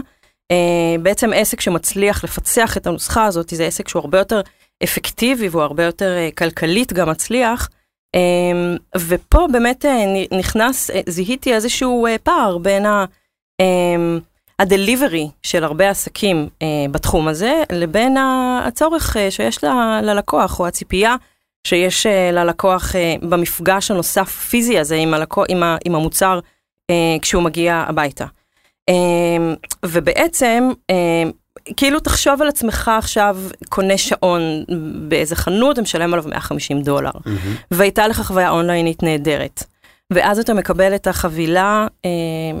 בעצם 1.01 1.33
עסק 1.35 1.61
שמצליח 1.61 2.23
לפצח 2.23 2.77
את 2.77 2.87
הנוסחה 2.87 3.25
הזאת, 3.25 3.49
זה 3.49 3.65
עסק 3.65 3.87
שהוא 3.87 3.99
הרבה 3.99 4.17
יותר 4.17 4.41
אפקטיבי 4.83 5.49
והוא 5.49 5.61
הרבה 5.61 5.83
יותר 5.83 6.15
כלכלית 6.37 6.93
גם 6.93 7.09
מצליח. 7.09 7.69
ופה 8.97 9.47
באמת 9.51 9.85
נכנס, 10.37 10.91
זיהיתי 11.09 11.53
איזשהו 11.53 12.07
פער 12.23 12.57
בין 12.57 12.85
ה... 12.85 13.05
הדליברי 14.61 15.29
של 15.43 15.63
הרבה 15.63 15.89
עסקים 15.89 16.49
אה, 16.61 16.85
בתחום 16.91 17.27
הזה, 17.27 17.63
לבין 17.71 18.17
הצורך 18.63 19.17
אה, 19.17 19.31
שיש 19.31 19.63
ל, 19.63 19.67
ללקוח, 20.03 20.59
או 20.59 20.67
הציפייה 20.67 21.15
שיש 21.67 22.05
אה, 22.05 22.31
ללקוח 22.31 22.95
אה, 22.95 23.15
במפגש 23.21 23.91
הנוסף 23.91 24.29
פיזי 24.29 24.79
הזה 24.79 24.95
עם, 24.95 25.13
הלקוח, 25.13 25.45
עם, 25.49 25.63
ה, 25.63 25.77
עם 25.85 25.95
המוצר 25.95 26.39
אה, 26.89 27.17
כשהוא 27.21 27.43
מגיע 27.43 27.85
הביתה. 27.87 28.25
אה, 28.89 29.53
ובעצם, 29.85 30.69
אה, 30.89 31.23
כאילו 31.77 31.99
תחשוב 31.99 32.41
על 32.41 32.47
עצמך 32.47 32.91
עכשיו 32.97 33.37
קונה 33.69 33.97
שעון 33.97 34.41
באיזה 35.07 35.35
חנות, 35.35 35.79
ומשלם 35.79 36.13
עליו 36.13 36.25
150 36.27 36.81
דולר, 36.81 37.11
mm-hmm. 37.11 37.29
והייתה 37.71 38.07
לך 38.07 38.21
חוויה 38.21 38.49
אונליינית 38.49 39.03
נהדרת. 39.03 39.63
ואז 40.11 40.39
אתה 40.39 40.53
מקבל 40.53 40.95
את 40.95 41.07
החבילה, 41.07 41.87
אה, 42.05 42.09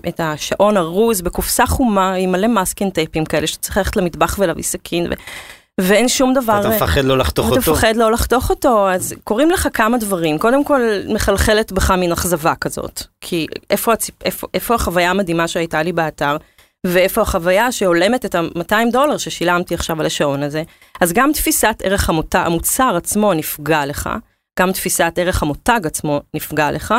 את 0.07 0.19
השעון 0.19 0.77
ארוז 0.77 1.21
בקופסה 1.21 1.65
חומה 1.65 2.13
עם 2.13 2.31
מלא 2.31 2.47
מסקין 2.47 2.89
טייפים 2.89 3.25
כאלה 3.25 3.47
שצריך 3.47 3.77
ללכת 3.77 3.97
למטבח 3.97 4.35
ולהביא 4.39 4.63
סכין. 4.63 5.07
ו... 5.09 5.13
ואין 5.81 6.07
שום 6.07 6.33
דבר... 6.33 6.59
אתה 6.59 6.69
מפחד 6.69 7.03
לא 7.03 7.17
לחתוך 7.17 7.49
אותו. 7.49 7.59
אתה 7.59 7.71
מפחד 7.71 7.95
לא 7.95 8.11
לחתוך 8.11 8.49
אותו, 8.49 8.89
אז 8.89 9.13
קורים 9.23 9.51
לך 9.51 9.67
כמה 9.73 9.97
דברים. 9.97 10.37
קודם 10.37 10.63
כל, 10.63 10.81
מחלחלת 11.09 11.71
בך 11.71 11.91
מין 11.91 12.11
אכזבה 12.11 12.53
כזאת. 12.55 13.03
כי 13.21 13.47
איפה, 13.69 13.93
הציפ... 13.93 14.15
איפה, 14.25 14.47
איפה 14.53 14.75
החוויה 14.75 15.09
המדהימה 15.09 15.47
שהייתה 15.47 15.83
לי 15.83 15.91
באתר, 15.91 16.37
ואיפה 16.87 17.21
החוויה 17.21 17.71
שהולמת 17.71 18.25
את 18.25 18.35
ה-200 18.35 18.91
דולר 18.91 19.17
ששילמתי 19.17 19.73
עכשיו 19.73 19.99
על 19.99 20.05
השעון 20.05 20.43
הזה. 20.43 20.63
אז 21.01 21.13
גם 21.13 21.31
תפיסת 21.33 21.81
ערך 21.83 22.09
המות... 22.09 22.35
המוצר 22.35 22.95
עצמו 22.95 23.33
נפגע 23.33 23.85
לך, 23.85 24.09
גם 24.59 24.71
תפיסת 24.71 25.13
ערך 25.17 25.43
המותג 25.43 25.79
עצמו 25.83 26.21
נפגע 26.33 26.71
לך. 26.71 26.93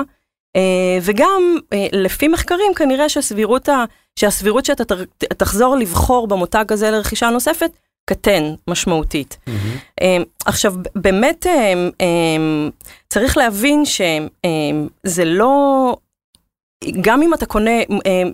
אה, 0.56 0.98
וגם 1.02 1.56
אה, 1.72 1.86
לפי 1.92 2.28
מחקרים 2.28 2.74
כנראה 2.76 3.08
שהסבירות, 3.08 3.68
ה, 3.68 3.84
שהסבירות 4.18 4.64
שאתה 4.64 4.94
תחזור 5.36 5.76
לבחור 5.76 6.28
במותג 6.28 6.64
הזה 6.70 6.90
לרכישה 6.90 7.30
נוספת 7.30 7.70
קטן 8.10 8.54
משמעותית. 8.68 9.38
אמ-המ. 9.46 10.02
עכשיו 10.46 10.74
באמת 10.94 11.46
צריך 13.08 13.36
להבין 13.36 13.84
שזה 13.84 15.24
לא, 15.24 15.96
גם 17.00 17.22
אם 17.22 17.34
אתה 17.34 17.46
קונה 17.46 17.70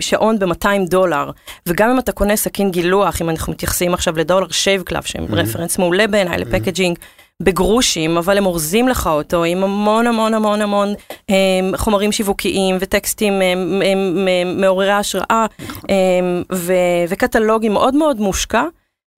שעון 0.01 0.39
ב-200 0.39 0.89
דולר, 0.89 1.31
וגם 1.67 1.91
אם 1.91 1.99
אתה 1.99 2.13
קונה 2.13 2.37
סכין 2.37 2.71
גילוח, 2.71 3.23
אם 3.23 3.31
אנחנו 3.31 3.53
מתייחסים 3.53 3.95
עכשיו 3.95 4.17
ל 4.19 4.23
Dollar 4.23 4.49
Shave 4.49 4.83
Club, 4.83 5.03
שהם 5.03 5.25
אמ-המ. 5.25 5.35
reference 5.35 5.79
מעולה 5.79 6.07
בעיניי 6.07 6.39
ל 6.39 6.44
packaging, 6.44 6.99
אמ-המ. 6.99 7.19
בגרושים, 7.43 8.17
אבל 8.17 8.39
הם 8.39 8.47
אורזים 8.47 8.89
לך 8.89 9.07
אותו 9.07 9.45
עם 9.45 9.65
המון 9.65 10.07
המון 10.07 10.35
המון 10.35 10.63
המון 10.63 10.89
הם, 10.89 10.95
אה, 11.31 11.79
חומרים 11.79 12.13
שיווקיים 12.13 12.77
וטקסטים 12.81 13.33
הם, 13.33 13.41
אה, 13.43 13.93
הם, 13.93 14.29
הם, 14.29 14.61
מעוררי 14.61 14.93
השראה 14.93 15.47
הם, 15.89 16.43
ו, 16.53 16.73
וקטלוגים 17.09 17.73
מאוד 17.73 17.95
מאוד 17.95 18.21
מושקע. 18.21 18.65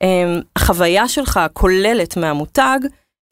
הם, 0.03 0.41
החוויה 0.57 1.09
שלך 1.09 1.37
הכוללת 1.37 2.17
מהמותג 2.17 2.79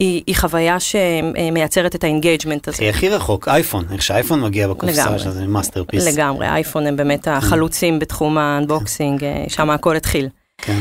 היא, 0.03 0.23
היא 0.27 0.37
חוויה 0.37 0.77
שמייצרת 0.81 1.95
את 1.95 2.05
ה 2.05 2.10
engagement 2.10 2.69
הזה. 2.69 2.89
הכי 2.89 3.09
רחוק, 3.09 3.49
אייפון, 3.49 3.85
איך 3.93 4.03
שאייפון 4.03 4.41
מגיע 4.41 4.69
בקופסה 4.69 5.19
שזה 5.19 5.47
masterpiece. 5.47 6.07
לגמרי, 6.07 6.49
אייפון 6.49 6.87
הם 6.87 6.97
באמת 6.97 7.29
החלוצים 7.29 7.99
בתחום 7.99 8.39
ה 8.39 8.47
unboxing, 8.47 9.25
אה, 9.25 9.45
שם 9.49 9.71
הכל 9.71 9.97
התחיל. 9.97 10.29
כן. 10.59 10.79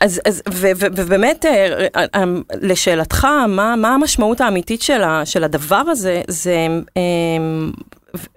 אז, 0.00 0.20
אז 0.24 0.42
ו, 0.52 0.66
ו, 0.76 0.86
ובאמת, 0.96 1.44
אה, 1.44 1.86
אה, 2.14 2.24
לשאלתך, 2.62 3.24
מה, 3.48 3.76
מה 3.76 3.94
המשמעות 3.94 4.40
האמיתית 4.40 4.82
של, 4.82 5.02
ה, 5.02 5.26
של 5.26 5.44
הדבר 5.44 5.76
הזה, 5.76 6.22
זה, 6.28 6.66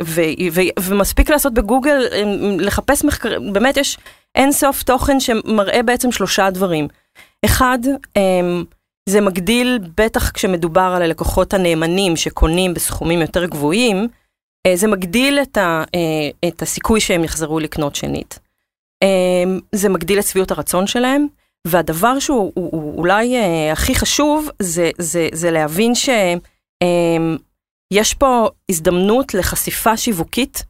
ו, 0.03 0.21
ו, 0.51 0.61
ומספיק 0.79 1.29
לעשות 1.29 1.53
בגוגל, 1.53 2.05
לחפש 2.59 3.03
מחקרים, 3.03 3.53
באמת 3.53 3.77
יש 3.77 3.97
אין 4.35 4.51
סוף 4.51 4.83
תוכן 4.83 5.19
שמראה 5.19 5.83
בעצם 5.83 6.11
שלושה 6.11 6.49
דברים. 6.49 6.87
אחד, 7.45 7.79
זה 9.09 9.21
מגדיל, 9.21 9.79
בטח 9.97 10.31
כשמדובר 10.31 10.93
על 10.95 11.01
הלקוחות 11.01 11.53
הנאמנים 11.53 12.15
שקונים 12.15 12.73
בסכומים 12.73 13.21
יותר 13.21 13.45
גבוהים, 13.45 14.07
זה 14.73 14.87
מגדיל 14.87 15.39
את, 15.39 15.57
ה, 15.57 15.83
את 16.47 16.61
הסיכוי 16.61 16.99
שהם 16.99 17.23
יחזרו 17.23 17.59
לקנות 17.59 17.95
שנית. 17.95 18.39
זה 19.75 19.89
מגדיל 19.89 20.19
את 20.19 20.25
שביעות 20.25 20.51
הרצון 20.51 20.87
שלהם. 20.87 21.27
והדבר 21.67 22.19
שהוא 22.19 22.51
הוא, 22.55 22.69
הוא 22.71 22.97
אולי 22.97 23.35
אה, 23.35 23.71
הכי 23.71 23.95
חשוב, 23.95 24.49
זה, 24.59 24.89
זה, 24.97 25.29
זה 25.33 25.51
להבין 25.51 25.95
שיש 25.95 26.39
אה, 28.13 28.19
פה 28.19 28.49
הזדמנות 28.69 29.33
לחשיפה 29.33 29.97
שיווקית. 29.97 30.63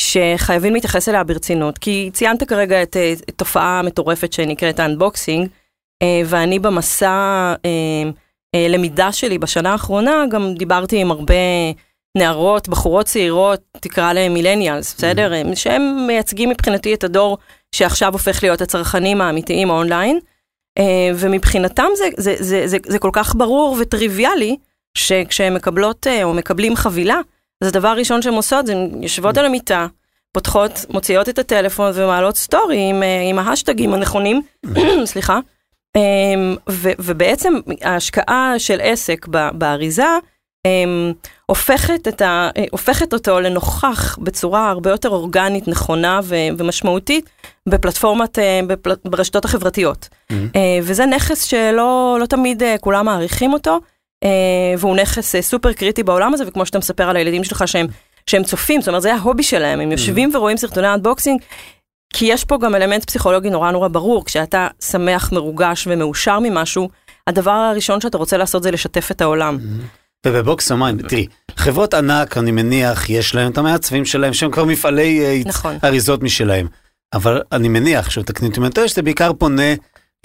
שחייבים 0.00 0.74
להתייחס 0.74 1.08
אליה 1.08 1.24
ברצינות, 1.24 1.78
כי 1.78 2.10
ציינת 2.12 2.42
כרגע 2.42 2.82
את, 2.82 2.96
אה, 2.96 3.12
את 3.12 3.34
תופעה 3.36 3.82
מטורפת 3.82 4.32
שנקראת 4.32 4.80
האנבוקסינג, 4.80 5.48
אה, 5.48 5.54
ואני 6.26 6.58
במסע 6.58 7.08
אה, 7.64 8.10
אה, 8.54 8.68
למידה 8.68 9.12
שלי 9.12 9.38
בשנה 9.38 9.72
האחרונה 9.72 10.24
גם 10.30 10.54
דיברתי 10.54 11.00
עם 11.00 11.10
הרבה 11.10 11.34
נערות, 12.18 12.68
בחורות 12.68 13.06
צעירות, 13.06 13.60
תקרא 13.80 14.12
להם 14.12 14.34
מילניאלס, 14.34 14.94
בסדר? 14.94 15.32
שהם 15.54 16.06
מייצגים 16.06 16.48
מבחינתי 16.48 16.94
את 16.94 17.04
הדור 17.04 17.38
שעכשיו 17.74 18.12
הופך 18.12 18.42
להיות 18.42 18.60
הצרכנים 18.60 19.20
האמיתיים 19.20 19.70
אונליין. 19.70 20.18
אה, 20.78 21.10
ומבחינתם 21.14 21.88
זה, 21.96 22.04
זה, 22.16 22.34
זה, 22.38 22.66
זה, 22.66 22.76
זה 22.86 22.98
כל 22.98 23.10
כך 23.12 23.34
ברור 23.34 23.76
וטריוויאלי, 23.80 24.56
שכשהם 24.98 25.54
מקבלות 25.54 26.06
אה, 26.06 26.24
או 26.24 26.34
מקבלים 26.34 26.76
חבילה, 26.76 27.20
אז 27.60 27.68
הדבר 27.68 27.88
הראשון 27.88 28.22
שהן 28.22 28.34
עושות 28.34 28.66
זה 28.66 28.72
הן 28.72 29.02
יושבות 29.02 29.38
על 29.38 29.44
המיטה, 29.44 29.86
פותחות, 30.32 30.84
מוציאות 30.90 31.28
את 31.28 31.38
הטלפון 31.38 31.90
ומעלות 31.94 32.36
סטורי 32.36 32.90
עם, 32.90 33.02
אה, 33.02 33.20
עם 33.30 33.38
ההשטגים 33.38 33.94
הנכונים, 33.94 34.42
סליחה, 35.04 35.38
ובעצם 36.98 37.54
ההשקעה 37.82 38.54
של 38.58 38.80
עסק 38.82 39.26
באריזה, 39.52 40.06
הופכת, 41.46 42.08
את 42.08 42.22
ה, 42.22 42.50
הופכת 42.70 43.12
אותו 43.12 43.40
לנוכח 43.40 44.18
בצורה 44.18 44.70
הרבה 44.70 44.90
יותר 44.90 45.08
אורגנית, 45.08 45.68
נכונה 45.68 46.20
ו, 46.24 46.34
ומשמעותית 46.58 47.30
בפלטפורמת, 47.68 48.38
אה, 48.38 48.60
בפל, 48.66 48.92
ברשתות 49.04 49.44
החברתיות. 49.44 50.08
Mm-hmm. 50.32 50.34
וזה 50.82 51.06
נכס 51.06 51.44
שלא 51.44 52.16
לא 52.20 52.26
תמיד 52.26 52.62
אה, 52.62 52.78
כולם 52.80 53.06
מעריכים 53.06 53.52
אותו, 53.52 53.80
והוא 54.78 54.96
נכס 54.96 55.36
סופר 55.36 55.72
קריטי 55.72 56.02
בעולם 56.02 56.34
הזה, 56.34 56.44
וכמו 56.46 56.66
שאתה 56.66 56.78
מספר 56.78 57.10
על 57.10 57.16
הילדים 57.16 57.44
שלך 57.44 57.68
שהם, 57.68 57.86
שהם 58.26 58.42
צופים, 58.44 58.80
זאת 58.80 58.88
אומרת 58.88 59.02
זה 59.02 59.14
ה 59.14 59.19
hobby 59.19 59.42
שלהם, 59.42 59.80
הם 59.80 59.92
יושבים 59.92 60.30
mm-hmm. 60.30 60.36
ורואים 60.36 60.56
סרטוני 60.56 60.94
unboxing. 60.94 61.40
כי 62.16 62.24
יש 62.24 62.44
פה 62.44 62.58
גם 62.58 62.74
אלמנט 62.74 63.04
פסיכולוגי 63.04 63.50
נורא 63.50 63.70
נורא 63.70 63.88
ברור, 63.88 64.24
כשאתה 64.24 64.68
שמח, 64.80 65.32
מרוגש 65.32 65.86
ומאושר 65.90 66.38
ממשהו, 66.42 66.88
הדבר 67.26 67.50
הראשון 67.50 68.00
שאתה 68.00 68.18
רוצה 68.18 68.36
לעשות 68.36 68.62
זה 68.62 68.70
לשתף 68.70 69.10
את 69.10 69.20
העולם. 69.20 69.58
Mm-hmm. 69.58 70.26
וב 70.26 70.72
BoxOmine, 70.72 71.02
תראי, 71.08 71.26
חברות 71.56 71.94
ענק, 71.94 72.38
אני 72.38 72.50
מניח, 72.50 73.10
יש 73.10 73.34
להם 73.34 73.52
את 73.52 73.58
המעצבים 73.58 74.04
שלהם, 74.04 74.32
שהם 74.32 74.50
כבר 74.50 74.64
מפעלי 74.64 75.20
אה, 75.24 75.40
נכון. 75.46 75.78
אריזות 75.84 76.22
משלהם. 76.22 76.66
אבל 77.12 77.42
אני 77.52 77.68
מניח, 77.68 78.10
שתקני 78.10 78.48
אותי 78.48 78.60
מטר, 78.60 78.86
שזה 78.86 79.02
בעיקר 79.02 79.32
פונה 79.32 79.74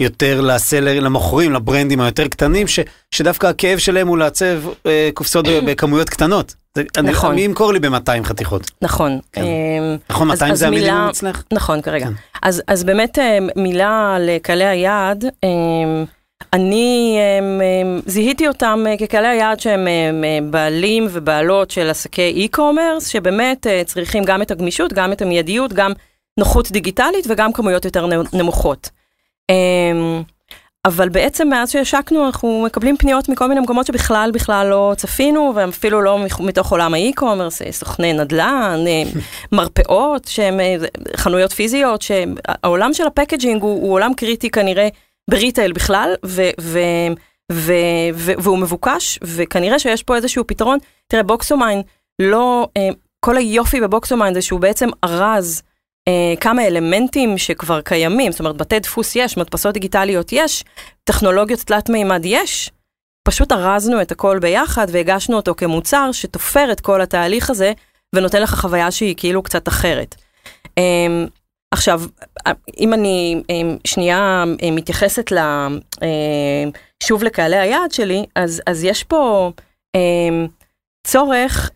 יותר 0.02 0.40
לסלר, 0.40 1.00
למוכרים, 1.00 1.52
לברנדים 1.52 2.00
היותר 2.00 2.28
קטנים, 2.28 2.68
ש, 2.68 2.80
שדווקא 3.10 3.46
הכאב 3.46 3.78
שלהם 3.78 4.08
הוא 4.08 4.18
לעצב 4.18 4.62
אה, 4.86 5.10
קופסאות 5.14 5.44
בכמויות 5.66 6.08
קטנות. 6.08 6.54
זה, 6.74 6.82
נכון. 7.02 7.30
אני, 7.30 7.40
מי 7.40 7.44
ימכור 7.44 7.72
לי 7.72 7.80
ב-200 7.80 8.24
חתיכות? 8.24 8.70
נכון. 8.82 9.18
כן. 9.32 9.42
אה, 9.42 9.96
נכון, 10.10 10.28
200 10.28 10.54
זה 10.54 10.66
המילים 10.66 10.94
אצלך? 10.94 11.42
נכון, 11.52 11.82
כרגע. 11.82 12.06
כן. 12.06 12.12
אז, 12.42 12.62
אז 12.66 12.84
באמת 12.84 13.18
אה, 13.18 13.38
מילה 13.56 14.16
לקהלי 14.20 14.64
היעד. 14.64 15.24
אה, 15.44 16.04
אני 16.52 17.18
הם, 17.38 17.60
זיהיתי 18.06 18.48
אותם 18.48 18.84
אה, 18.88 18.96
כקהלי 18.98 19.28
היעד 19.28 19.60
שהם 19.60 19.86
הם, 19.86 20.24
הם, 20.24 20.50
בעלים 20.50 21.06
ובעלות 21.10 21.70
של 21.70 21.90
עסקי 21.90 22.48
e-commerce, 22.48 23.08
שבאמת 23.08 23.66
אה, 23.66 23.82
צריכים 23.86 24.24
גם 24.24 24.42
את 24.42 24.50
הגמישות, 24.50 24.92
גם 24.92 25.12
את 25.12 25.22
המיידיות, 25.22 25.72
גם 25.72 25.92
נוחות 26.38 26.70
דיגיטלית 26.70 27.26
וגם 27.28 27.52
כמויות 27.52 27.84
יותר 27.84 28.06
נמוכות. 28.32 28.90
אבל 30.86 31.08
בעצם 31.08 31.48
מאז 31.48 31.70
שהשקנו 31.70 32.26
אנחנו 32.26 32.62
מקבלים 32.66 32.96
פניות 32.96 33.28
מכל 33.28 33.48
מיני 33.48 33.60
מקומות 33.60 33.86
שבכלל 33.86 34.30
בכלל 34.34 34.66
לא 34.66 34.92
צפינו, 34.96 35.52
ואפילו 35.56 36.00
לא 36.00 36.18
מתוך 36.40 36.70
עולם 36.70 36.94
ה 36.94 37.00
e-commerce, 37.00 37.62
אה, 37.62 37.72
סוכני 37.72 38.12
נדל"ן, 38.12 38.80
מרפאות, 39.52 40.24
שהם 40.24 40.60
חנויות 41.16 41.52
פיזיות, 41.52 42.02
שהעולם 42.02 42.94
של 42.94 43.06
ה 43.06 43.12
packaging 43.12 43.62
הוא, 43.62 43.82
הוא 43.82 43.92
עולם 43.92 44.14
קריטי 44.14 44.50
כנראה. 44.50 44.88
ב 45.30 45.36
retail 45.36 45.72
בכלל, 45.72 46.14
ו, 46.26 46.42
ו, 46.60 46.78
ו, 47.52 47.72
ו, 48.14 48.32
והוא 48.38 48.58
מבוקש, 48.58 49.18
וכנראה 49.22 49.78
שיש 49.78 50.02
פה 50.02 50.16
איזשהו 50.16 50.46
פתרון. 50.46 50.78
תראה, 51.06 51.22
BoxOmine, 51.22 51.82
לא, 52.22 52.68
אה, 52.76 52.88
כל 53.24 53.36
היופי 53.36 53.80
בבוקסומיין 53.80 54.34
זה 54.34 54.42
שהוא 54.42 54.60
בעצם 54.60 54.88
ארז 55.04 55.62
אה, 55.64 55.69
כמה 56.40 56.66
אלמנטים 56.66 57.38
שכבר 57.38 57.80
קיימים, 57.80 58.32
זאת 58.32 58.40
אומרת, 58.40 58.56
בתי 58.56 58.78
דפוס 58.78 59.16
יש, 59.16 59.36
מדפסות 59.36 59.74
דיגיטליות 59.74 60.32
יש, 60.32 60.64
טכנולוגיות 61.04 61.60
תלת 61.60 61.88
מימד 61.88 62.22
יש. 62.24 62.70
פשוט 63.28 63.52
ארזנו 63.52 64.02
את 64.02 64.12
הכל 64.12 64.38
ביחד 64.38 64.86
והגשנו 64.90 65.36
אותו 65.36 65.54
כמוצר 65.54 66.12
שתופר 66.12 66.72
את 66.72 66.80
כל 66.80 67.00
התהליך 67.00 67.50
הזה 67.50 67.72
ונותן 68.14 68.42
לך 68.42 68.54
חוויה 68.54 68.90
שהיא 68.90 69.14
כאילו 69.16 69.42
קצת 69.42 69.68
אחרת. 69.68 70.14
אמ, 70.78 71.26
עכשיו, 71.74 72.02
אם 72.78 72.92
אני 72.92 73.42
שנייה 73.84 74.44
מתייחסת. 74.72 75.32
שוב 77.02 77.24
לקהלי 77.24 77.58
היעד 77.58 77.92
שלי, 77.92 78.24
אז, 78.36 78.62
אז 78.66 78.84
יש 78.84 79.04
פה 79.04 79.52
צורך, 81.06 81.70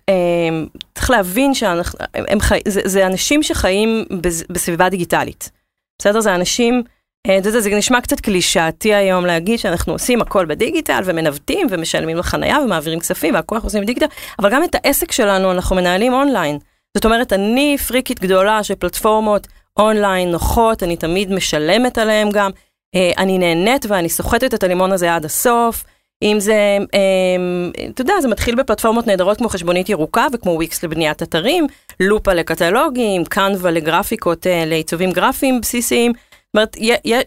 צריך 0.95 1.11
להבין 1.11 1.55
שהם 1.55 2.41
חי... 2.41 2.61
זה, 2.69 2.81
זה 2.85 3.07
אנשים 3.07 3.43
שחיים 3.43 4.05
בסביבה 4.53 4.89
דיגיטלית. 4.89 5.51
בסדר? 5.99 6.21
זה 6.21 6.35
אנשים 6.35 6.83
אה, 7.27 7.39
אתה 7.39 7.49
יודע, 7.49 7.61
זה 7.61 7.71
נשמע 7.71 8.01
קצת 8.01 8.21
קלישאתי 8.21 8.95
היום 8.95 9.27
להגיד 9.27 9.59
שאנחנו 9.59 9.93
עושים 9.93 10.23
הכל 10.23 10.47
בדיגיטל 10.47 11.03
ומנווטים 11.05 11.67
ומשלמים 11.71 12.17
לחנייה 12.17 12.59
ומעבירים 12.59 13.01
כספים 13.01 13.35
והכל 13.35 13.55
אנחנו 13.55 13.67
עושים 13.67 13.83
בדיגיטל, 13.83 14.07
אבל 14.39 14.51
גם 14.51 14.65
את 14.65 14.75
העסק 14.75 15.13
שלנו 15.13 15.53
אנחנו 15.53 15.77
מנהלים 15.77 16.13
אונליין. 16.13 16.59
זאת 16.97 17.05
אומרת, 17.05 17.33
אני 17.33 17.77
פריקית 17.89 18.21
גדולה 18.21 18.63
של 18.63 18.75
פלטפורמות 18.75 19.47
אונליין 19.79 20.31
נוחות, 20.31 20.83
אני 20.83 20.97
תמיד 20.97 21.33
משלמת 21.33 21.99
עליהן 21.99 22.31
גם, 22.33 22.51
אה, 22.95 23.11
אני 23.19 23.39
נהנית 23.39 23.87
ואני 23.89 24.09
סוחטת 24.09 24.55
את 24.55 24.63
הלימון 24.63 24.93
הזה 24.93 25.15
עד 25.15 25.25
הסוף. 25.25 25.85
אם 26.25 26.41
זה, 26.41 26.79
אה, 26.95 27.81
אתה 27.91 28.01
יודע, 28.01 28.15
זה 28.21 28.29
מתחיל 28.29 28.55
בפלטפורמות 28.55 29.07
נהדרות 29.07 29.39
כמו 29.39 29.49
חשבונית 29.49 29.89
ירוקה 29.89 30.27
וכמו 30.33 30.51
וויקס 30.51 30.83
לבניית 30.83 31.23
אתרים, 31.23 31.67
לופה 32.01 32.33
לקטלוגים, 32.33 33.25
קנווה 33.25 33.71
לגרפיקות, 33.71 34.47
לעיצובים 34.67 35.13
גרפיים 35.13 35.61
בסיסיים. 35.61 36.13
זאת 36.13 36.55
אומרת, 36.55 36.77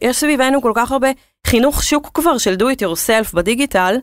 יש 0.01 0.17
סביבנו 0.17 0.61
כל 0.61 0.71
כך 0.75 0.91
הרבה 0.91 1.07
חינוך 1.47 1.83
שוק 1.83 2.11
כבר 2.13 2.37
של 2.37 2.55
do 2.59 2.63
it 2.63 2.81
yourself 2.81 3.35
בדיגיטל, 3.35 3.97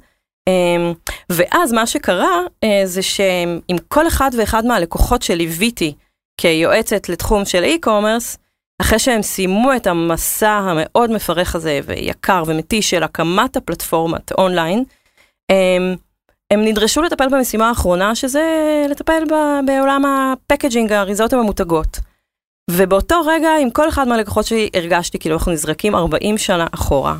אמ, 0.48 0.92
ואז 1.30 1.72
מה 1.72 1.86
שקרה 1.86 2.40
אה, 2.64 2.82
זה 2.84 3.02
שעם 3.02 3.78
כל 3.88 4.06
אחד 4.06 4.30
ואחד 4.38 4.66
מהלקוחות 4.66 5.22
שליוויתי 5.22 5.94
כיועצת 6.40 7.08
לתחום 7.08 7.44
של 7.44 7.64
e-commerce, 7.64 8.36
אחרי 8.80 8.98
שהם 8.98 9.22
סיימו 9.22 9.76
את 9.76 9.86
המסע 9.86 10.50
המאוד 10.50 11.10
מפרך 11.10 11.54
הזה 11.54 11.80
ויקר 11.84 12.42
ומתיש 12.46 12.90
של 12.90 13.02
הקמת 13.02 13.56
הפלטפורמת 13.56 14.32
אונליין, 14.32 14.84
הם, 15.48 15.96
הם 16.50 16.64
נדרשו 16.64 17.02
לטפל 17.02 17.28
במשימה 17.28 17.68
האחרונה 17.68 18.14
שזה 18.14 18.42
לטפל 18.90 19.22
בעולם 19.66 20.02
הפקג'ינג, 20.04 20.92
האריזות 20.92 21.32
הממותגות. 21.32 21.98
ובאותו 22.70 23.20
רגע, 23.26 23.48
עם 23.60 23.70
כל 23.70 23.88
אחד 23.88 24.08
מהלקוחות 24.08 24.46
שלי, 24.46 24.70
הרגשתי 24.74 25.18
כאילו 25.18 25.36
אנחנו 25.36 25.52
נזרקים 25.52 25.94
40 25.94 26.38
שנה 26.38 26.66
אחורה. 26.74 27.16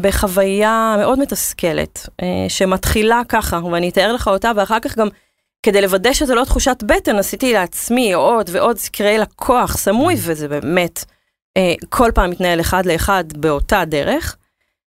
בחוויה 0.00 0.94
מאוד 0.98 1.18
מתסכלת, 1.18 2.08
uh, 2.08 2.24
שמתחילה 2.48 3.22
ככה, 3.28 3.60
ואני 3.64 3.88
אתאר 3.88 4.12
לך 4.12 4.28
אותה, 4.28 4.52
ואחר 4.56 4.80
כך 4.80 4.98
גם, 4.98 5.08
כדי 5.62 5.80
לוודא 5.80 6.12
שזה 6.12 6.34
לא 6.34 6.44
תחושת 6.44 6.82
בטן, 6.86 7.16
עשיתי 7.16 7.52
לעצמי 7.52 8.12
עוד 8.12 8.50
ועוד 8.52 8.78
סקרי 8.78 9.18
לקוח 9.18 9.76
סמוי, 9.76 10.14
וזה 10.18 10.48
באמת 10.48 11.04
uh, 11.58 11.86
כל 11.88 12.10
פעם 12.14 12.30
מתנהל 12.30 12.60
אחד 12.60 12.86
לאחד 12.86 13.24
באותה 13.36 13.84
דרך. 13.84 14.36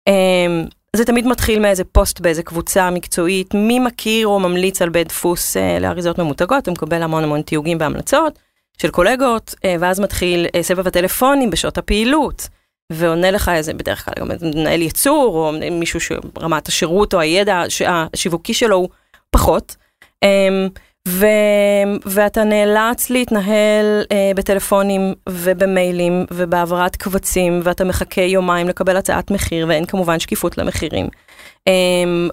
Um, 0.09 0.69
זה 0.95 1.05
תמיד 1.05 1.27
מתחיל 1.27 1.59
מאיזה 1.59 1.83
פוסט 1.83 2.19
באיזה 2.19 2.43
קבוצה 2.43 2.89
מקצועית, 2.89 3.53
מי 3.53 3.79
מכיר 3.79 4.27
או 4.27 4.39
ממליץ 4.39 4.81
על 4.81 4.89
בית 4.89 5.07
דפוס 5.07 5.57
uh, 5.57 5.79
לאריזות 5.81 6.17
ממותגות, 6.19 6.67
הוא 6.67 6.73
מקבל 6.73 7.03
המון 7.03 7.23
המון 7.23 7.41
תיוגים 7.41 7.77
והמלצות. 7.79 8.39
של 8.77 8.89
קולגות, 8.89 9.55
אה, 9.65 9.75
ואז 9.79 9.99
מתחיל 9.99 10.45
אה, 10.55 10.63
סבב 10.63 10.87
הטלפונים 10.87 11.49
בשעות 11.49 11.77
הפעילות, 11.77 12.47
ועונה 12.91 13.31
לך 13.31 13.49
איזה, 13.49 13.73
בדרך 13.73 14.05
כלל 14.05 14.13
גם 14.19 14.27
מנהל 14.41 14.81
ייצור, 14.81 15.35
או 15.35 15.51
מישהו 15.71 15.99
שרמת 15.99 16.67
השירות 16.67 17.13
או 17.13 17.19
הידע 17.19 17.63
השיווקי 17.87 18.53
שלו 18.53 18.75
הוא 18.75 18.89
פחות. 19.29 19.75
אמ, 20.23 20.67
ו, 21.07 21.25
ואתה 22.05 22.43
נאלץ 22.43 23.09
להתנהל 23.09 24.03
אה, 24.11 24.31
בטלפונים 24.35 25.13
ובמיילים 25.29 26.25
ובהעברת 26.31 26.95
קבצים, 26.95 27.61
ואתה 27.63 27.83
מחכה 27.83 28.21
יומיים 28.21 28.67
לקבל 28.67 28.97
הצעת 28.97 29.31
מחיר, 29.31 29.65
ואין 29.69 29.85
כמובן 29.85 30.19
שקיפות 30.19 30.57
למחירים. 30.57 31.07
אה, 31.67 31.73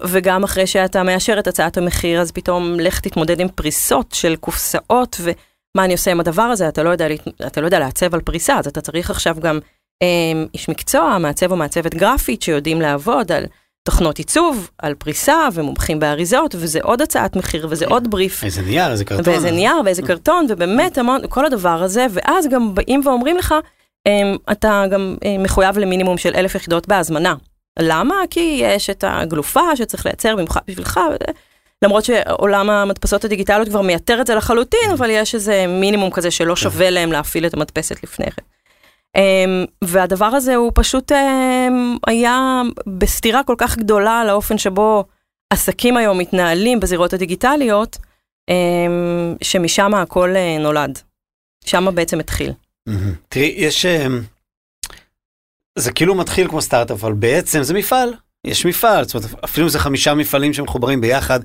וגם 0.03 0.43
אחרי 0.43 0.67
שאתה 0.67 1.03
מאשר 1.03 1.39
את 1.39 1.47
הצעת 1.47 1.77
המחיר, 1.77 2.21
אז 2.21 2.31
פתאום 2.31 2.79
לך 2.79 2.99
תתמודד 2.99 3.39
עם 3.39 3.47
פריסות 3.47 4.11
של 4.11 4.35
קופסאות, 4.35 5.17
ו... 5.19 5.31
מה 5.75 5.85
אני 5.85 5.93
עושה 5.93 6.11
עם 6.11 6.19
הדבר 6.19 6.41
הזה, 6.41 6.67
אתה 6.67 6.83
לא 6.83 6.89
יודע, 6.89 7.07
אתה 7.47 7.61
לא 7.61 7.67
יודע 7.67 7.79
לעצב 7.79 8.15
על 8.15 8.21
פריסה, 8.21 8.59
אז 8.59 8.67
אתה 8.67 8.81
צריך 8.81 9.09
עכשיו 9.09 9.35
גם 9.39 9.59
אה, 10.03 10.43
איש 10.53 10.69
מקצוע, 10.69 11.17
מעצב 11.17 11.51
או 11.51 11.55
מעצבת 11.55 11.95
גרפית 11.95 12.41
שיודעים 12.41 12.81
לעבוד 12.81 13.31
על 13.31 13.45
תוכנות 13.85 14.17
עיצוב, 14.17 14.69
על 14.77 14.93
פריסה 14.93 15.47
ומומחים 15.53 15.99
באריזות, 15.99 16.55
וזה 16.57 16.79
עוד 16.81 17.01
הצעת 17.01 17.35
מחיר 17.35 17.67
וזה 17.69 17.85
עוד 17.85 18.11
בריף. 18.11 18.43
איזה 18.43 18.61
נייר, 18.61 18.91
איזה 18.91 19.05
קרטון. 19.05 19.33
ואיזה 19.33 19.51
נייר 19.51 19.75
ואיזה 19.85 20.01
קרטון, 20.01 20.45
ובאמת 20.49 20.97
המון, 20.97 21.21
כל 21.29 21.45
הדבר 21.45 21.83
הזה, 21.83 22.05
ואז 22.09 22.47
גם 22.47 22.75
באים 22.75 23.01
ואומרים 23.05 23.37
לך, 23.37 23.55
אה, 24.07 24.11
אתה 24.51 24.83
גם 24.91 25.15
אה, 25.25 25.35
מחויב 25.39 25.77
למינימום 25.77 26.17
של 26.17 26.31
אלף 26.35 26.55
יחידות 26.55 26.87
בהזמנה. 26.87 27.35
למה? 27.79 28.15
כי 28.29 28.59
יש 28.61 28.89
את 28.89 29.03
הגלופה 29.07 29.75
שצריך 29.75 30.05
לייצר 30.05 30.35
במיוחד 30.35 30.61
בשבילך. 30.67 30.99
למרות 31.81 32.05
שעולם 32.05 32.69
המדפסות 32.69 33.25
הדיגיטליות 33.25 33.69
כבר 33.69 33.81
מייתר 33.81 34.21
את 34.21 34.27
זה 34.27 34.35
לחלוטין, 34.35 34.91
אבל 34.93 35.09
יש 35.09 35.35
איזה 35.35 35.65
מינימום 35.67 36.11
כזה 36.11 36.31
שלא 36.31 36.55
כן. 36.55 36.61
שווה 36.61 36.89
להם 36.89 37.11
להפעיל 37.11 37.45
את 37.45 37.53
המדפסת 37.53 38.03
לפני 38.03 38.31
כן. 38.31 38.41
Um, 39.15 39.67
והדבר 39.83 40.25
הזה 40.25 40.55
הוא 40.55 40.71
פשוט 40.75 41.11
um, 41.11 41.15
היה 42.07 42.61
בסתירה 42.97 43.43
כל 43.43 43.55
כך 43.57 43.77
גדולה 43.77 44.25
לאופן 44.25 44.57
שבו 44.57 45.05
עסקים 45.49 45.97
היום 45.97 46.17
מתנהלים 46.17 46.79
בזירות 46.79 47.13
הדיגיטליות, 47.13 47.97
um, 48.51 49.37
שמשם 49.43 49.93
הכל 49.93 50.33
uh, 50.35 50.61
נולד. 50.61 50.99
שם 51.65 51.95
בעצם 51.95 52.19
התחיל. 52.19 52.51
תראי, 53.29 53.53
יש... 53.57 53.85
זה 55.77 55.91
כאילו 55.91 56.15
מתחיל 56.15 56.47
כמו 56.47 56.61
סטארט-אפ, 56.61 57.03
אבל 57.03 57.13
בעצם 57.13 57.63
זה 57.63 57.73
מפעל. 57.73 58.13
יש 58.47 58.65
מפעל, 58.65 59.05
זאת 59.05 59.15
אומרת, 59.15 59.43
אפילו 59.43 59.65
אם 59.65 59.69
זה 59.69 59.79
חמישה 59.79 60.13
מפעלים 60.13 60.53
שמחוברים 60.53 61.01
ביחד, 61.01 61.39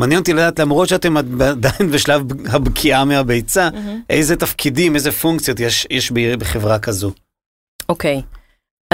מעניין 0.00 0.20
אותי 0.20 0.32
לדעת, 0.32 0.58
למרות 0.58 0.88
שאתם 0.88 1.16
עדיין 1.16 1.90
בשלב 1.92 2.22
הבקיעה 2.52 3.04
מהביצה, 3.04 3.68
mm-hmm. 3.68 4.04
איזה 4.10 4.36
תפקידים, 4.36 4.94
איזה 4.94 5.12
פונקציות 5.12 5.60
יש, 5.60 5.86
יש 5.90 6.10
בחברה 6.10 6.78
כזו. 6.78 7.12
אוקיי, 7.88 8.22
okay. 8.24 8.38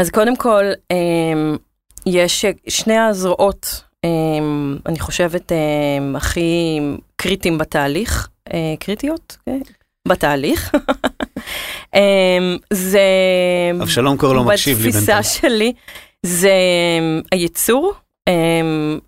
אז 0.00 0.10
קודם 0.10 0.36
כל, 0.36 0.64
um, 0.92 1.58
יש 2.06 2.44
שני 2.68 2.98
הזרועות, 2.98 3.84
um, 4.06 4.08
אני 4.86 4.98
חושבת, 4.98 5.52
um, 5.52 6.16
הכי 6.16 6.80
קריטיים 7.16 7.58
בתהליך, 7.58 8.28
uh, 8.48 8.52
קריטיות? 8.80 9.36
כן, 9.46 9.60
בתהליך. 10.08 10.72
זה... 12.72 13.00
אבשלום 13.82 14.16
קור 14.16 14.34
לא 14.34 14.44
מקשיב 14.44 14.78
לי 14.78 14.90
בינתיים. 14.90 15.18
בתפיסה 15.18 15.40
שלי, 15.40 15.72
זה 16.22 16.52
הייצור 17.32 17.92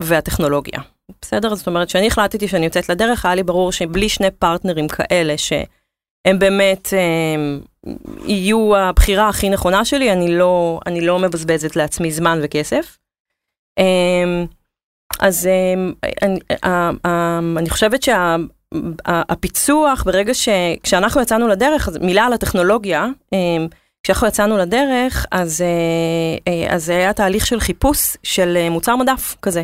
והטכנולוגיה. 0.01 0.81
בסדר? 1.20 1.55
זאת 1.55 1.66
אומרת, 1.66 1.88
כשאני 1.88 2.07
החלטתי 2.07 2.48
שאני 2.48 2.64
יוצאת 2.64 2.88
לדרך, 2.88 3.25
היה 3.25 3.35
לי 3.35 3.42
ברור 3.42 3.72
שבלי 3.72 4.09
שני 4.09 4.31
פרטנרים 4.31 4.88
כאלה, 4.88 5.38
שהם 5.38 6.38
באמת 6.38 6.88
הם, 6.92 7.61
יהיו 8.27 8.77
הבחירה 8.77 9.29
הכי 9.29 9.51
נכונה 9.51 9.85
שלי, 9.85 10.12
אני 10.12 10.37
לא, 10.37 10.81
אני 10.87 11.01
לא 11.07 11.18
מבזבזת 11.18 11.77
לעצמי 11.77 12.12
זמן 12.12 12.40
וכסף. 12.42 12.98
אמ, 13.79 14.46
אז 15.20 15.48
אני, 16.22 16.40
אני 17.57 17.70
חושבת 17.70 18.01
שהפיצוח, 19.07 20.03
ברגע 20.03 20.35
ש... 20.35 20.48
כשאנחנו 20.83 21.20
יצאנו 21.20 21.48
לדרך, 21.48 21.88
מילה 22.01 22.25
על 22.25 22.33
הטכנולוגיה, 22.33 23.07
כשאנחנו 24.03 24.27
יצאנו 24.27 24.59
לדרך, 24.59 25.27
אז, 25.31 25.61
אה, 25.61 26.53
אה, 26.53 26.75
אז 26.75 26.85
זה 26.85 26.92
היה 26.92 27.12
תהליך 27.12 27.46
של 27.46 27.61
חיפוש 27.61 28.16
של 28.22 28.57
אה, 28.57 28.70
מוצר 28.70 28.96
מדף 28.96 29.37
כזה. 29.42 29.62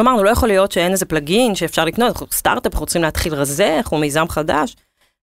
אמרנו, 0.00 0.24
לא 0.24 0.30
יכול 0.30 0.48
להיות 0.48 0.72
שאין 0.72 0.92
איזה 0.92 1.06
פלאגין 1.06 1.54
שאפשר 1.54 1.84
לקנות, 1.84 2.08
אנחנו 2.08 2.26
סטארט-אפ, 2.32 2.72
אנחנו 2.72 2.80
רוצים 2.80 3.02
להתחיל 3.02 3.34
רזה, 3.34 3.76
אנחנו 3.76 3.98
מיזם 3.98 4.28
חדש. 4.28 4.76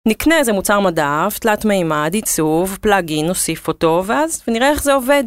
נקנה 0.07 0.37
איזה 0.37 0.53
מוצר 0.53 0.79
מדף, 0.79 1.37
תלת 1.41 1.65
מימד, 1.65 2.11
עיצוב, 2.13 2.77
פלאגין, 2.81 3.27
נוסיף 3.27 3.67
אותו, 3.67 4.03
ואז 4.05 4.43
ונראה 4.47 4.69
איך 4.69 4.83
זה 4.83 4.93
עובד. 4.93 5.23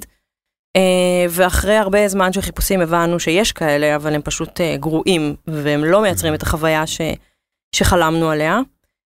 Uh, 0.77 1.31
ואחרי 1.31 1.77
הרבה 1.77 2.09
זמן 2.09 2.33
של 2.33 2.41
חיפושים 2.41 2.81
הבנו 2.81 3.21
שיש 3.21 3.53
כאלה, 3.53 3.97
אבל 3.97 4.15
הם 4.15 4.23
פשוט 4.23 4.61
uh, 4.61 4.81
גרועים, 4.81 5.35
והם 5.47 5.85
לא 5.85 6.03
מייצרים 6.03 6.35
את 6.35 6.43
החוויה 6.43 6.87
ש, 6.87 7.01
שחלמנו 7.75 8.31
עליה. 8.31 8.61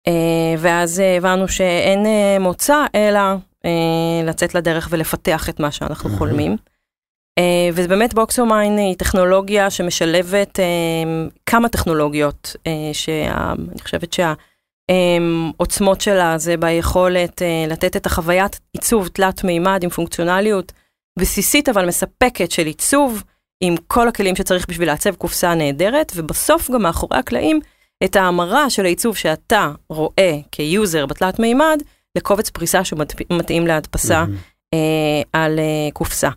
Uh, 0.08 0.12
ואז 0.58 1.02
הבנו 1.18 1.48
שאין 1.48 2.06
מוצא, 2.40 2.84
אלא 2.94 3.20
לצאת 4.24 4.54
לדרך 4.54 4.88
ולפתח 4.90 5.48
את 5.48 5.60
מה 5.60 5.70
שאנחנו 5.70 6.10
חולמים. 6.10 6.56
Uh, 7.38 7.40
וזה 7.72 7.88
באמת 7.88 8.14
בוקסומיין 8.14 8.78
היא 8.78 8.94
טכנולוגיה 8.96 9.70
שמשלבת 9.70 10.58
uh, 10.58 11.32
כמה 11.46 11.68
טכנולוגיות, 11.68 12.56
שאני 12.92 13.82
חושבת 13.82 14.18
עוצמות 15.56 16.00
שלה 16.00 16.38
זה 16.38 16.56
ביכולת 16.56 17.42
לתת 17.68 17.96
את 17.96 18.06
החוויית 18.06 18.60
עיצוב 18.72 19.08
תלת 19.08 19.44
מימד 19.44 19.80
עם 19.82 19.90
פונקציונליות 19.90 20.72
בסיסית 21.18 21.68
אבל 21.68 21.86
מספקת 21.86 22.50
של 22.50 22.66
עיצוב, 22.66 23.22
עם 23.60 23.74
כל 23.86 24.08
הכלים 24.08 24.36
שצריך 24.36 24.66
בשביל 24.68 24.88
לעצב 24.88 25.14
קופסה 25.14 25.54
נהדרת, 25.54 26.12
ובסוף 26.16 26.70
גם 26.70 26.82
מאחורי 26.82 27.18
הקלעים, 27.18 27.60
את 28.04 28.16
ההמרה 28.16 28.70
של 28.70 28.84
העיצוב 28.84 29.16
שאתה 29.16 29.72
רואה 29.90 30.38
כיוזר 30.52 31.06
בתלת 31.06 31.38
מימד, 31.38 31.82
לקובץ 32.16 32.50
פריסה 32.50 32.84
שמתאים 32.84 33.66
להדפסה 33.66 34.24
mm-hmm. 34.24 34.74
אה, 34.74 35.22
על 35.32 35.58
אה, 35.58 35.88
קופסה. 35.92 36.28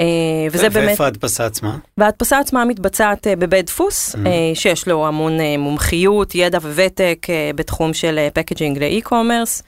אה, 0.00 0.06
וזה 0.52 0.70
באמת... 0.70 0.88
ואיפה 0.88 1.04
ההדפסה 1.04 1.46
עצמה? 1.46 1.76
וההדפסה 1.98 2.38
עצמה 2.38 2.64
מתבצעת 2.64 3.26
אה, 3.26 3.36
בבית 3.36 3.66
דפוס, 3.66 4.14
mm-hmm. 4.14 4.18
אה, 4.26 4.32
שיש 4.54 4.88
לו 4.88 5.06
המון 5.06 5.38
מומחיות, 5.58 6.34
ידע 6.34 6.58
וותק 6.58 7.26
בתחום 7.54 7.94
של 7.94 8.28
packaging 8.34 8.78
ל 8.78 8.85
e-commerce. 8.85 9.62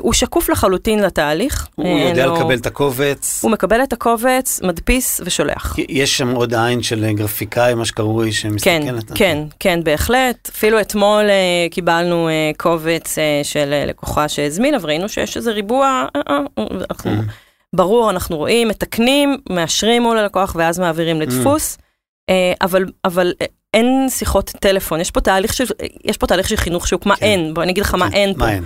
הוא 0.00 0.12
שקוף 0.12 0.50
לחלוטין 0.50 0.98
לתהליך. 0.98 1.68
הוא 1.74 1.98
יודע 1.98 2.26
לא... 2.26 2.36
לקבל 2.36 2.54
את 2.54 2.66
הקובץ. 2.66 3.40
הוא 3.42 3.50
מקבל 3.50 3.82
את 3.82 3.92
הקובץ, 3.92 4.60
מדפיס 4.62 5.20
ושולח. 5.24 5.76
יש 5.88 6.18
שם 6.18 6.30
עוד 6.30 6.54
עין 6.54 6.82
של 6.82 7.12
גרפיקאי, 7.12 7.74
מה 7.74 7.84
שקרוי, 7.84 8.32
שמסתכלת. 8.32 9.08
כן, 9.08 9.14
כן, 9.14 9.14
כן, 9.14 9.38
כן, 9.60 9.84
בהחלט. 9.84 10.48
אפילו 10.52 10.80
אתמול 10.80 11.24
קיבלנו 11.70 12.28
קובץ 12.56 13.16
של 13.42 13.84
לקוחה 13.86 14.28
שהזמינה, 14.28 14.76
וראינו 14.80 15.08
שיש 15.08 15.36
איזה 15.36 15.52
ריבוע, 15.52 16.06
אנחנו, 16.90 17.10
mm. 17.10 17.49
ברור, 17.76 18.10
אנחנו 18.10 18.36
רואים, 18.36 18.68
מתקנים, 18.68 19.36
מאשרים 19.50 20.02
מול 20.02 20.18
הלקוח, 20.18 20.54
ואז 20.58 20.78
מעבירים 20.78 21.20
לדפוס. 21.20 21.76
Mm. 21.76 22.32
אבל, 22.62 22.84
אבל 23.04 23.32
uh, 23.42 23.46
אין 23.74 24.06
שיחות 24.08 24.50
טלפון, 24.60 25.00
יש 25.00 25.10
פה 25.10 25.20
תהליך 25.20 25.54
של, 25.54 25.64
יש 26.04 26.16
פה 26.16 26.26
תהליך 26.26 26.48
של 26.48 26.56
חינוך 26.56 26.88
שוק, 26.88 27.06
מה 27.06 27.16
כן. 27.16 27.26
אין? 27.26 27.54
בוא 27.54 27.62
אני 27.62 27.72
אגיד 27.72 27.84
לך 27.84 27.94
מה 27.94 28.10
כן, 28.10 28.16
אין 28.16 28.32
פה. 28.32 28.38
מה 28.38 28.52
אין? 28.52 28.64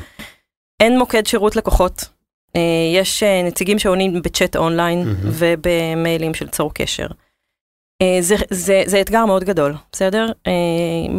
אין 0.81 0.99
מוקד 0.99 1.27
שירות 1.27 1.57
לקוחות. 1.57 2.05
אה, 2.57 2.61
יש 2.95 3.23
אה, 3.23 3.43
נציגים 3.45 3.79
שעונים 3.79 4.23
בצ'אט 4.23 4.57
אונליין 4.57 5.03
mm-hmm. 5.03 5.27
ובמיילים 5.27 6.35
של 6.35 6.49
צור 6.49 6.75
קשר. 6.75 7.07
אה, 8.03 8.17
זה, 8.21 8.37
זה, 8.51 8.83
זה 8.87 9.01
אתגר 9.01 9.27
מאוד 9.27 9.45
גדול, 9.45 9.75
בסדר? 9.93 10.27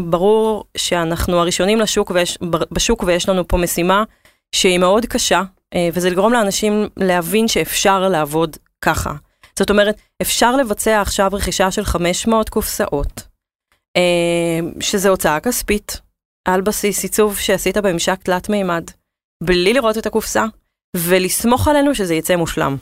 ברור 0.05 0.63
שאנחנו 0.77 1.39
הראשונים 1.39 1.79
לשוק 1.79 2.11
ויש, 2.11 2.37
בשוק 2.71 3.03
ויש 3.03 3.29
לנו 3.29 3.47
פה 3.47 3.57
משימה 3.57 4.03
שהיא 4.55 4.77
מאוד 4.77 5.05
קשה, 5.05 5.41
וזה 5.93 6.09
לגרום 6.09 6.33
לאנשים 6.33 6.87
להבין 6.97 7.47
שאפשר 7.47 8.09
לעבוד 8.09 8.57
ככה. 8.81 9.13
זאת 9.59 9.69
אומרת, 9.69 9.95
אפשר 10.21 10.55
לבצע 10.55 11.01
עכשיו 11.01 11.29
רכישה 11.33 11.71
של 11.71 11.85
500 11.85 12.49
קופסאות, 12.49 13.27
שזה 14.79 15.09
הוצאה 15.09 15.39
כספית, 15.39 16.01
על 16.47 16.61
בסיס 16.61 17.03
עיצוב 17.03 17.37
שעשית 17.37 17.77
בממשק 17.77 18.23
תלת 18.23 18.49
מימד. 18.49 18.83
בלי 19.43 19.73
לראות 19.73 19.97
את 19.97 20.05
הקופסה, 20.05 20.45
ולסמוך 20.95 21.67
עלינו 21.67 21.95
שזה 21.95 22.15
יצא 22.15 22.35
מושלם. 22.35 22.77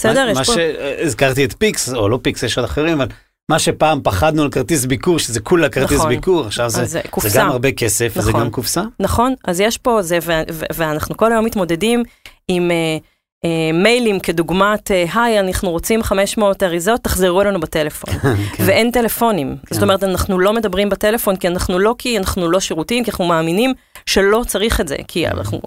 בסדר? 0.00 0.26
מה, 0.26 0.32
מה 0.32 0.44
פה... 0.44 0.52
שהזכרתי 0.54 1.44
את 1.44 1.52
פיקס, 1.58 1.94
או 1.94 2.08
לא 2.08 2.18
פיקס, 2.22 2.42
יש 2.42 2.58
עוד 2.58 2.64
אחרים, 2.64 3.00
אבל 3.00 3.08
מה 3.50 3.58
שפעם 3.58 4.00
פחדנו 4.02 4.42
על 4.42 4.50
כרטיס 4.50 4.84
ביקור, 4.84 5.18
שזה 5.18 5.40
כולה 5.40 5.68
כרטיס 5.68 5.98
נכון. 5.98 6.08
ביקור, 6.08 6.46
עכשיו 6.46 6.70
זה, 6.70 6.84
זה, 6.84 7.00
זה 7.20 7.38
גם 7.38 7.50
הרבה 7.50 7.72
כסף, 7.72 8.16
נכון. 8.16 8.22
וזה 8.22 8.32
גם 8.32 8.50
קופסה. 8.50 8.82
נכון, 9.00 9.34
אז 9.44 9.60
יש 9.60 9.78
פה 9.78 10.02
זה, 10.02 10.18
ו- 10.22 10.42
ו- 10.52 10.64
ואנחנו 10.74 11.16
כל 11.16 11.32
היום 11.32 11.44
מתמודדים 11.44 12.02
עם... 12.48 12.70
Uh, 12.70 13.04
אה, 13.44 13.70
מיילים 13.74 14.20
כדוגמת, 14.20 14.90
אה, 14.90 15.04
היי, 15.14 15.40
אנחנו 15.40 15.70
רוצים 15.70 16.02
500 16.02 16.62
אריזות, 16.62 17.00
תחזרו 17.00 17.42
אלינו 17.42 17.60
בטלפון. 17.60 18.14
כן. 18.20 18.64
ואין 18.66 18.90
טלפונים. 18.90 19.56
כן. 19.66 19.74
זאת 19.74 19.82
אומרת, 19.82 20.04
אנחנו 20.04 20.38
לא 20.38 20.52
מדברים 20.52 20.88
בטלפון, 20.88 21.36
כי 21.36 21.48
אנחנו 21.48 21.78
לא 21.78 21.94
כי 21.98 22.18
אנחנו 22.18 22.50
לא 22.50 22.60
שירותים, 22.60 23.04
כי 23.04 23.10
אנחנו 23.10 23.24
מאמינים 23.24 23.74
שלא 24.06 24.42
צריך 24.46 24.80
את 24.80 24.88
זה. 24.88 24.96
כי 25.08 25.24
כן. 25.24 25.36
אנחנו 25.36 25.60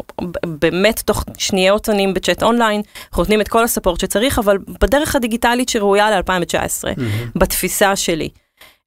באמת 0.45 0.99
תוך 1.05 1.25
שניות 1.37 1.89
עונים 1.89 2.13
בצ'אט 2.13 2.43
אונליין, 2.43 2.81
אנחנו 3.09 3.23
נותנים 3.23 3.41
את 3.41 3.47
כל 3.47 3.63
הספורט 3.63 3.99
שצריך, 3.99 4.39
אבל 4.39 4.57
בדרך 4.81 5.15
הדיגיטלית 5.15 5.69
שראויה 5.69 6.11
ל-2019, 6.11 7.03
בתפיסה 7.35 7.95
שלי. 7.95 8.29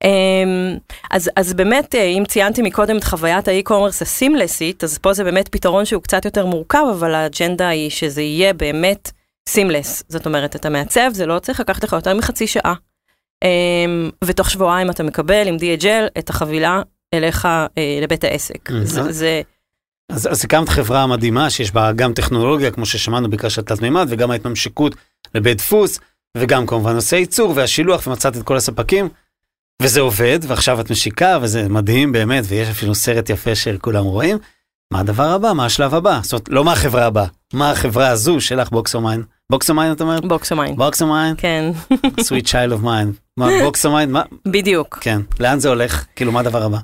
אמ, 0.05 0.77
אז, 1.11 1.31
אז 1.37 1.55
באמת, 1.55 1.95
אה, 1.95 2.05
אם 2.05 2.25
ציינתי 2.29 2.63
מקודם 2.63 2.97
את 2.97 3.05
חוויית 3.05 3.49
האי-קומרס 3.49 4.03
הסימלסית, 4.03 4.85
אז 4.85 4.99
פה 4.99 5.13
זה 5.13 5.25
באמת 5.25 5.49
פתרון 5.49 5.85
שהוא 5.85 6.03
קצת 6.03 6.25
יותר 6.25 6.47
מורכב, 6.47 6.85
אבל 6.91 7.15
האג'נדה 7.15 7.69
היא 7.69 7.91
שזה 7.91 8.23
יהיה 8.23 8.53
באמת 8.53 9.11
סימלס. 9.49 10.05
זאת 10.09 10.27
אומרת, 10.27 10.57
אתה 10.57 10.71
מעצב, 10.71 11.11
זה 11.13 11.27
לא 11.27 11.39
צריך 11.39 11.61
לקחת 11.61 11.85
לך 11.85 11.93
יותר 11.93 12.15
מחצי 12.15 12.47
שעה. 12.47 12.75
אמ, 13.45 14.11
ותוך 14.25 14.51
שבועיים 14.51 14.91
אתה 14.91 15.03
מקבל 15.03 15.49
עם 15.49 15.57
DHL 15.57 16.19
את 16.19 16.31
החבילה 16.31 16.83
אליך 17.15 17.45
אה, 17.47 17.99
לבית 18.03 18.25
העסק. 18.25 18.71
זה, 18.83 19.13
זה... 19.13 19.43
אז, 20.13 20.29
אז 20.33 20.45
הקמת 20.45 20.69
חברה 20.69 21.07
מדהימה 21.07 21.51
שיש 21.51 21.73
בה 21.73 21.93
גם 21.93 22.13
טכנולוגיה, 22.13 22.71
כמו 22.71 22.87
ששמענו 22.87 23.31
בעיקר 23.31 23.49
של 23.49 23.63
תת 23.63 23.83
מימד, 23.83 24.07
וגם 24.09 24.31
ההתממשקות 24.31 24.95
לבית 25.35 25.59
דפוס, 25.59 25.99
וגם 26.37 26.67
כמובן 26.67 26.93
נושא 26.93 27.15
ייצור 27.15 27.53
והשילוח, 27.57 28.07
ומצאת 28.07 28.37
את 28.37 28.43
כל 28.43 28.57
הספקים. 28.57 29.09
וזה 29.83 30.01
עובד, 30.01 30.39
ועכשיו 30.43 30.81
את 30.81 30.91
משיקה, 30.91 31.39
וזה 31.43 31.69
מדהים 31.69 32.13
באמת, 32.13 32.45
ויש 32.49 32.69
אפילו 32.69 32.95
סרט 32.95 33.31
יפה 33.31 33.55
שכולם 33.55 34.05
רואים. 34.05 34.39
מה 34.93 35.01
הדבר 35.01 35.31
הבא? 35.31 35.53
מה 35.53 35.67
השלב 35.67 35.95
הבא? 35.95 36.21
זאת 36.23 36.33
אומרת, 36.33 36.49
לא 36.49 36.65
מה 36.65 36.73
החברה 36.73 37.07
הבאה, 37.07 37.27
מה 37.53 37.71
החברה 37.71 38.09
הזו 38.09 38.41
שלך 38.41 38.71
BoxOmine? 38.71 39.23
BoxOmine 39.51 39.93
את 39.93 40.01
אומרת? 40.01 40.25
BoxOmine. 40.25 40.77
BoxOmine? 40.77 41.35
כן. 41.39 41.71
sweet 42.29 42.47
child 42.47 42.73
of 42.81 42.85
mine. 42.85 43.13
מה, 43.37 43.49
BoxOmine? 43.63 44.13
מה? 44.13 44.23
בדיוק. 44.49 44.99
כן. 45.01 45.21
לאן 45.41 45.59
זה 45.59 45.69
הולך? 45.69 46.05
כאילו, 46.17 46.33
מה 46.33 46.41
הדבר 46.41 46.63
הבא? 46.63 46.79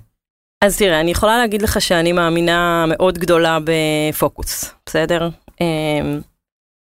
אז 0.64 0.76
תראה, 0.76 1.00
אני 1.00 1.10
יכולה 1.10 1.38
להגיד 1.38 1.62
לך 1.62 1.80
שאני 1.80 2.12
מאמינה 2.12 2.84
מאוד 2.88 3.18
גדולה 3.18 3.58
בפוקוס, 3.64 4.74
בסדר? 4.86 5.28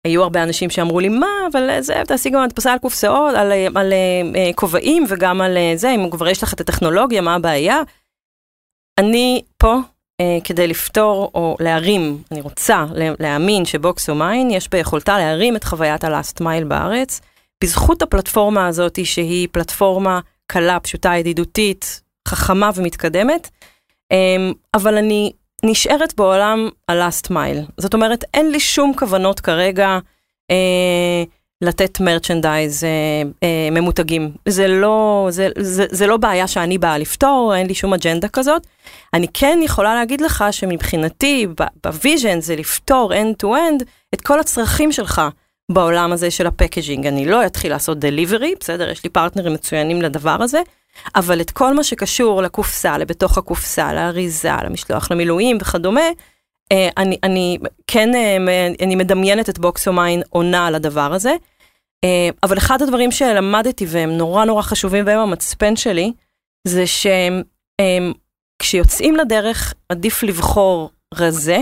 היו 0.04 0.22
הרבה 0.22 0.42
אנשים 0.42 0.70
שאמרו 0.70 1.00
לי, 1.00 1.08
מה, 1.08 1.26
אבל 1.52 1.80
זה, 1.80 2.02
תעשי 2.06 2.30
גם 2.30 2.42
הדפסה 2.42 2.72
על 2.72 2.78
קופסאות, 2.78 3.34
על, 3.34 3.52
על 3.74 3.92
uh, 3.92 4.54
כובעים 4.54 5.04
וגם 5.08 5.40
על 5.40 5.56
זה, 5.74 5.90
אם 5.90 6.10
כבר 6.10 6.28
יש 6.28 6.42
לך 6.42 6.52
את 6.52 6.60
הטכנולוגיה, 6.60 7.20
מה 7.20 7.34
הבעיה? 7.34 7.80
אני 9.00 9.42
פה 9.56 9.74
uh, 10.22 10.24
כדי 10.44 10.66
לפתור 10.66 11.30
או 11.34 11.56
להרים, 11.60 12.22
אני 12.30 12.40
רוצה 12.40 12.84
להאמין 13.20 13.64
שבוקס 13.64 14.08
מיין 14.08 14.50
יש 14.50 14.70
ביכולתה 14.70 15.18
להרים 15.18 15.56
את 15.56 15.64
חוויית 15.64 16.04
הלאסט 16.04 16.40
מייל 16.40 16.64
בארץ, 16.64 17.20
בזכות 17.64 18.02
הפלטפורמה 18.02 18.66
הזאת 18.66 19.06
שהיא 19.06 19.48
פלטפורמה 19.52 20.20
קלה, 20.46 20.80
פשוטה, 20.80 21.16
ידידותית, 21.16 22.02
חכמה 22.28 22.70
ומתקדמת, 22.74 23.48
um, 24.12 24.54
אבל 24.74 24.96
אני 24.96 25.32
נשארת 25.64 26.14
בעולם 26.16 26.68
ה-last 26.88 27.30
mile. 27.30 27.72
זאת 27.78 27.94
אומרת, 27.94 28.24
אין 28.34 28.50
לי 28.50 28.60
שום 28.60 28.92
כוונות 28.94 29.40
כרגע 29.40 29.98
אה, 30.50 31.24
לתת 31.60 32.00
מרצ'נדייז 32.00 32.84
אה, 32.84 32.90
אה, 33.42 33.68
ממותגים. 33.70 34.30
זה 34.48 34.68
לא, 34.68 35.26
זה, 35.30 35.48
זה, 35.58 35.86
זה 35.90 36.06
לא 36.06 36.16
בעיה 36.16 36.46
שאני 36.46 36.78
באה 36.78 36.98
לפתור, 36.98 37.54
אין 37.56 37.66
לי 37.66 37.74
שום 37.74 37.94
אג'נדה 37.94 38.28
כזאת. 38.28 38.66
אני 39.14 39.26
כן 39.34 39.58
יכולה 39.62 39.94
להגיד 39.94 40.20
לך 40.20 40.44
שמבחינתי, 40.50 41.46
ב 41.84 41.92
vision 41.92 42.40
זה 42.40 42.56
לפתור 42.56 43.12
end-to-end 43.12 43.84
את 44.14 44.20
כל 44.20 44.40
הצרכים 44.40 44.92
שלך. 44.92 45.22
בעולם 45.72 46.12
הזה 46.12 46.30
של 46.30 46.46
ה 46.46 46.52
packaging. 46.52 47.06
אני 47.06 47.26
לא 47.26 47.46
אתחיל 47.46 47.70
לעשות 47.70 47.98
delivery, 47.98 48.54
בסדר? 48.60 48.90
יש 48.90 49.04
לי 49.04 49.10
פרטנרים 49.10 49.52
מצוינים 49.52 50.02
לדבר 50.02 50.42
הזה, 50.42 50.60
אבל 51.14 51.40
את 51.40 51.50
כל 51.50 51.74
מה 51.74 51.84
שקשור 51.84 52.42
לקופסה, 52.42 52.98
לבתוך 52.98 53.38
הקופסה, 53.38 53.92
לאריזה, 53.92 54.52
למשלוח 54.64 55.10
למילויים 55.10 55.58
וכדומה, 55.60 56.10
אה, 56.72 56.88
אני, 56.96 57.16
אני 57.22 57.58
כן, 57.86 58.14
אה, 58.14 58.36
אני 58.82 58.96
מדמיינת 58.96 59.48
את 59.48 59.58
BoxOmine 59.58 60.22
עונה 60.30 60.66
על 60.66 60.74
הדבר 60.74 61.12
הזה. 61.12 61.32
אה, 62.04 62.28
אבל 62.42 62.58
אחד 62.58 62.82
הדברים 62.82 63.12
שלמדתי 63.12 63.86
והם 63.88 64.10
נורא 64.10 64.44
נורא 64.44 64.62
חשובים 64.62 65.06
והם 65.06 65.18
המצפן 65.18 65.76
שלי, 65.76 66.12
זה 66.66 66.84
שכשיוצאים 68.60 69.16
לדרך 69.16 69.74
עדיף 69.88 70.22
לבחור 70.22 70.90
רזה 71.14 71.58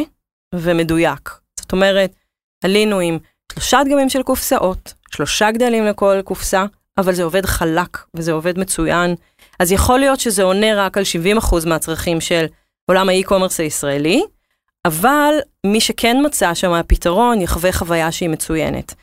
ומדויק. 0.55 1.31
זאת 1.61 1.72
אומרת, 1.72 2.12
עלינו 2.64 3.01
עם 3.01 3.18
שלושה 3.53 3.81
דגמים 3.85 4.09
של 4.09 4.22
קופסאות, 4.22 4.94
שלושה 5.11 5.51
גדלים 5.51 5.85
לכל 5.85 6.22
קופסה, 6.25 6.64
אבל 6.98 7.14
זה 7.14 7.24
עובד 7.24 7.46
חלק 7.46 7.98
וזה 8.14 8.32
עובד 8.32 8.59
מצוין. 8.59 9.14
אז 9.61 9.72
יכול 9.72 9.98
להיות 9.98 10.20
שזה 10.20 10.42
עונה 10.42 10.87
רק 10.87 10.98
על 10.98 11.04
70% 11.38 11.68
מהצרכים 11.68 12.20
של 12.20 12.46
עולם 12.87 13.09
האי-קומרס 13.09 13.61
הישראלי, 13.61 14.22
אבל 14.85 15.35
מי 15.66 15.80
שכן 15.80 16.16
מצא 16.26 16.54
שם 16.54 16.72
הפתרון 16.72 17.40
יחווה 17.40 17.72
חוויה 17.72 18.12
שהיא 18.12 18.28
מצוינת. 18.28 18.94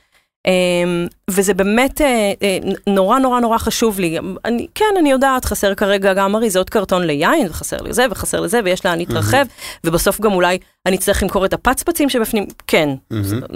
Um, 0.47 1.13
וזה 1.29 1.53
באמת 1.53 2.01
uh, 2.01 2.03
uh, 2.03 2.79
נורא 2.87 3.19
נורא 3.19 3.39
נורא 3.39 3.57
חשוב 3.57 3.99
לי. 3.99 4.17
אני, 4.45 4.67
כן, 4.75 4.85
אני 4.99 5.11
יודעת, 5.11 5.45
חסר 5.45 5.75
כרגע 5.75 6.13
גם 6.13 6.35
אריזות 6.35 6.69
קרטון 6.69 7.03
ליין, 7.03 7.47
וחסר 7.49 7.77
לזה 7.81 8.05
וחסר 8.11 8.39
לזה, 8.39 8.59
ויש 8.65 8.85
לאן 8.85 8.97
להתרחב. 8.97 9.45
ובסוף 9.83 10.21
גם 10.21 10.31
אולי 10.31 10.57
אני 10.85 10.95
אצטרך 10.95 11.23
למכור 11.23 11.45
את 11.45 11.53
הפצפצים 11.53 12.09
שבפנים, 12.09 12.45
כן. 12.67 12.89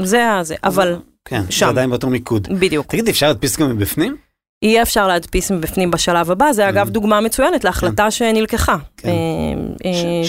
זה 0.04 0.26
זה, 0.42 0.56
אבל 0.64 0.96
כן, 1.26 1.42
שם. 1.50 1.66
זה 1.66 1.68
עדיין 1.68 1.90
באותו 1.90 2.10
מיקוד. 2.10 2.48
בדיוק. 2.60 2.88
תגידי, 2.88 3.12
אפשר 3.12 3.28
להדפיס 3.28 3.58
גם 3.58 3.70
מבפנים? 3.70 4.18
יהיה 4.62 4.82
אפשר 4.82 5.08
להדפיס 5.08 5.52
מבפנים 5.52 5.92
בשלב 5.92 6.32
הבא, 6.32 6.52
זה 6.52 6.70
אגב 6.70 6.90
דוגמה 6.90 7.22
מצוינת 7.22 7.64
להחלטה 7.64 8.12
שנלקחה. 8.12 8.78
כן. 8.98 9.10
אה, 9.10 9.14
אה, 9.90 10.24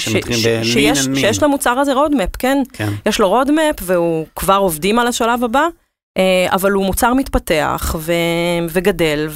שיש- 0.65 1.43
למוצר 1.43 1.71
הזה 1.79 1.93
roadmap, 1.95 2.37
כן? 2.39 2.63
כן. 2.73 2.93
יש 3.07 3.21
לו 3.21 3.29
roadmap 3.29 3.75
והוא 3.83 4.27
כבר 4.37 4.57
עובדים 4.57 4.99
על 4.99 5.07
השלב 5.07 5.45
הבא, 5.45 5.67
אה, 6.19 6.47
אבל 6.53 6.73
הוא 6.73 6.85
מוצר 6.87 7.15
מתפתח 7.15 7.97
וגדל, 8.73 9.29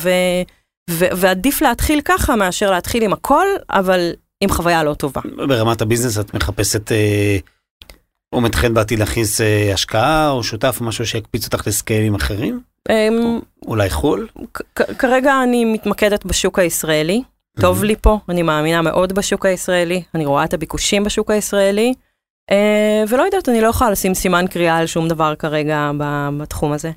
ועדיף 0.90 1.62
להתחיל 1.62 2.00
ככה 2.04 2.36
מאשר 2.36 2.70
להתחיל 2.70 3.02
עם 3.02 3.12
הכל, 3.12 3.46
אבל 3.70 4.10
עם 4.40 4.50
חוויה 4.50 4.84
לא 4.84 4.94
טובה. 4.94 5.20
ברמת 5.48 5.80
הביזנס 5.82 6.18
את 6.18 6.34
מחפשת, 6.34 6.90
או 8.32 8.40
מתכן 8.40 8.74
בעתיד 8.74 8.98
להכניס 8.98 9.40
אה, 9.40 9.74
השקעה 9.74 10.30
או 10.30 10.42
שותף 10.42 10.76
או 10.80 10.84
משהו 10.84 11.06
שיקפיץ 11.06 11.44
אותך 11.44 11.66
לסקיילים 11.66 12.14
אחרים? 12.14 12.60
אה, 12.90 13.08
אולי 13.66 13.90
חו"ל? 13.90 14.28
כרגע 14.98 15.42
אני 15.42 15.64
מתמקדת 15.64 16.24
בשוק 16.24 16.58
הישראלי, 16.58 17.22
טוב 17.60 17.84
לי 17.84 17.94
פה, 18.00 18.18
אני 18.28 18.42
מאמינה 18.42 18.82
מאוד 18.82 19.12
בשוק 19.12 19.46
הישראלי, 19.46 20.02
אני 20.14 20.26
רואה 20.26 20.44
את 20.44 20.54
הביקושים 20.54 21.04
בשוק 21.04 21.30
הישראלי, 21.30 21.94
אה, 22.50 23.04
ולא 23.08 23.22
יודעת, 23.22 23.48
אני 23.48 23.60
לא 23.60 23.68
יכולה 23.68 23.90
לשים 23.90 24.14
סימן 24.14 24.46
קריאה 24.46 24.76
על 24.76 24.86
שום 24.86 25.08
דבר 25.08 25.34
כרגע 25.34 25.90
בתחום 26.38 26.72
הזה. 26.72 26.90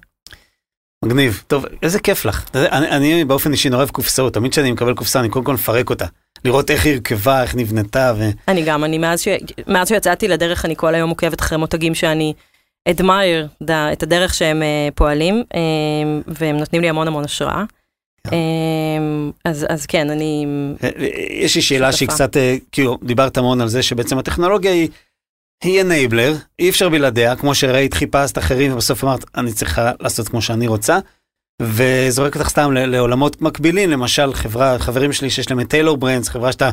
מגניב. 1.05 1.43
טוב, 1.47 1.65
איזה 1.83 1.99
כיף 1.99 2.25
לך. 2.25 2.45
אני, 2.53 2.89
אני 2.89 3.25
באופן 3.25 3.51
אישי 3.51 3.69
נורא 3.69 3.81
אוהב 3.81 3.89
קופסאות, 3.89 4.33
תמיד 4.33 4.51
כשאני 4.51 4.71
מקבל 4.71 4.93
קופסה 4.93 5.19
אני 5.19 5.29
קודם 5.29 5.45
כל 5.45 5.53
מפרק 5.53 5.89
אותה. 5.89 6.05
לראות 6.45 6.71
איך 6.71 6.85
היא 6.85 6.93
הרכבה, 6.93 7.43
איך 7.43 7.55
נבנתה, 7.55 8.13
ו... 8.17 8.29
אני 8.47 8.63
גם, 8.65 8.83
אני 8.83 8.97
מאז, 8.97 9.21
ש... 9.21 9.27
מאז 9.67 9.87
שיצאתי 9.87 10.27
לדרך, 10.27 10.65
אני 10.65 10.75
כל 10.75 10.95
היום 10.95 11.09
עוקבת 11.09 11.41
אחרי 11.41 11.57
מותגים 11.57 11.95
שאני 11.95 12.33
אדמייר 12.89 13.47
את 13.69 14.03
הדרך 14.03 14.33
שהם 14.33 14.63
אה, 14.63 14.89
פועלים, 14.95 15.43
אה, 15.55 15.61
והם 16.27 16.57
נותנים 16.57 16.81
לי 16.81 16.89
המון 16.89 17.07
המון 17.07 17.23
השראה. 17.23 17.63
אה, 18.33 18.37
אז, 19.45 19.65
אז 19.69 19.85
כן, 19.85 20.09
אני... 20.09 20.45
יש 21.29 21.55
לי 21.55 21.61
שאלה 21.61 21.91
שהיא 21.91 22.09
שותפה. 22.09 22.27
קצת, 22.27 22.37
אה, 22.37 22.55
כאילו, 22.71 22.97
דיברת 23.03 23.37
המון 23.37 23.61
על 23.61 23.67
זה 23.67 23.83
שבעצם 23.83 24.17
הטכנולוגיה 24.17 24.71
היא, 24.71 24.89
היא 25.63 25.81
אנייבלר, 25.81 26.35
אי 26.59 26.69
אפשר 26.69 26.89
בלעדיה, 26.89 27.35
כמו 27.35 27.55
שראית, 27.55 27.93
חיפשת 27.93 28.37
אחרים, 28.37 28.73
ובסוף 28.73 29.03
אמרת, 29.03 29.25
אני 29.35 29.53
צריכה 29.53 29.91
לעשות 29.99 30.27
כמו 30.29 30.41
שאני 30.41 30.67
רוצה, 30.67 30.99
וזורק 31.61 32.35
אותך 32.35 32.49
סתם 32.49 32.71
לעולמות 32.73 33.41
מקבילים, 33.41 33.89
למשל 33.89 34.33
חברה, 34.33 34.79
חברים 34.79 35.13
שלי 35.13 35.29
שיש 35.29 35.49
להם 35.49 35.59
את 35.59 35.69
טיילור 35.69 35.97
ברנדס, 35.97 36.29
חברה 36.29 36.51
שאתה 36.51 36.69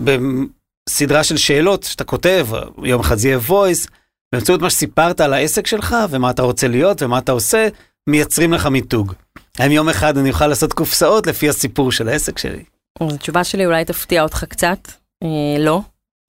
בסדרה 0.00 1.24
של 1.24 1.36
שאלות 1.36 1.82
שאתה 1.82 2.04
כותב, 2.04 2.46
יום 2.84 3.00
אחד 3.00 3.14
זה 3.14 3.28
יהיה 3.28 3.38
voice, 3.48 3.88
באמצעות 4.32 4.62
מה 4.62 4.70
שסיפרת 4.70 5.20
על 5.20 5.32
העסק 5.32 5.66
שלך, 5.66 5.96
ומה 6.10 6.30
אתה 6.30 6.42
רוצה 6.42 6.68
להיות, 6.68 7.02
ומה 7.02 7.18
אתה 7.18 7.32
עושה, 7.32 7.68
מייצרים 8.06 8.52
לך 8.52 8.66
מיתוג. 8.66 9.12
האם 9.58 9.70
יום 9.70 9.88
אחד 9.88 10.18
אני 10.18 10.30
אוכל 10.30 10.46
לעשות 10.46 10.72
קופסאות 10.72 11.26
לפי 11.26 11.48
הסיפור 11.48 11.92
של 11.92 12.08
העסק 12.08 12.38
שלי? 12.38 12.64
התשובה 13.00 13.44
שלי 13.44 13.66
אולי 13.66 13.84
תפתיע 13.84 14.22
אותך 14.22 14.44
קצת, 14.44 14.78
אה, 15.22 15.58
לא, 15.58 15.80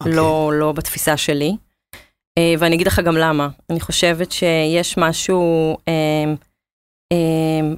אוקיי. 0.04 0.16
לא, 0.16 0.52
לא 0.54 0.72
בתפיסה 0.72 1.18
שלי. 1.18 1.56
אה, 2.38 2.54
ואני 2.60 2.76
אגיד 2.76 2.88
לך 2.88 3.00
גם 3.00 3.18
למה. 3.18 3.50
אני 3.70 3.80
חושבת 3.80 4.32
שיש 4.32 4.98
משהו 4.98 5.78
אה, 5.88 6.34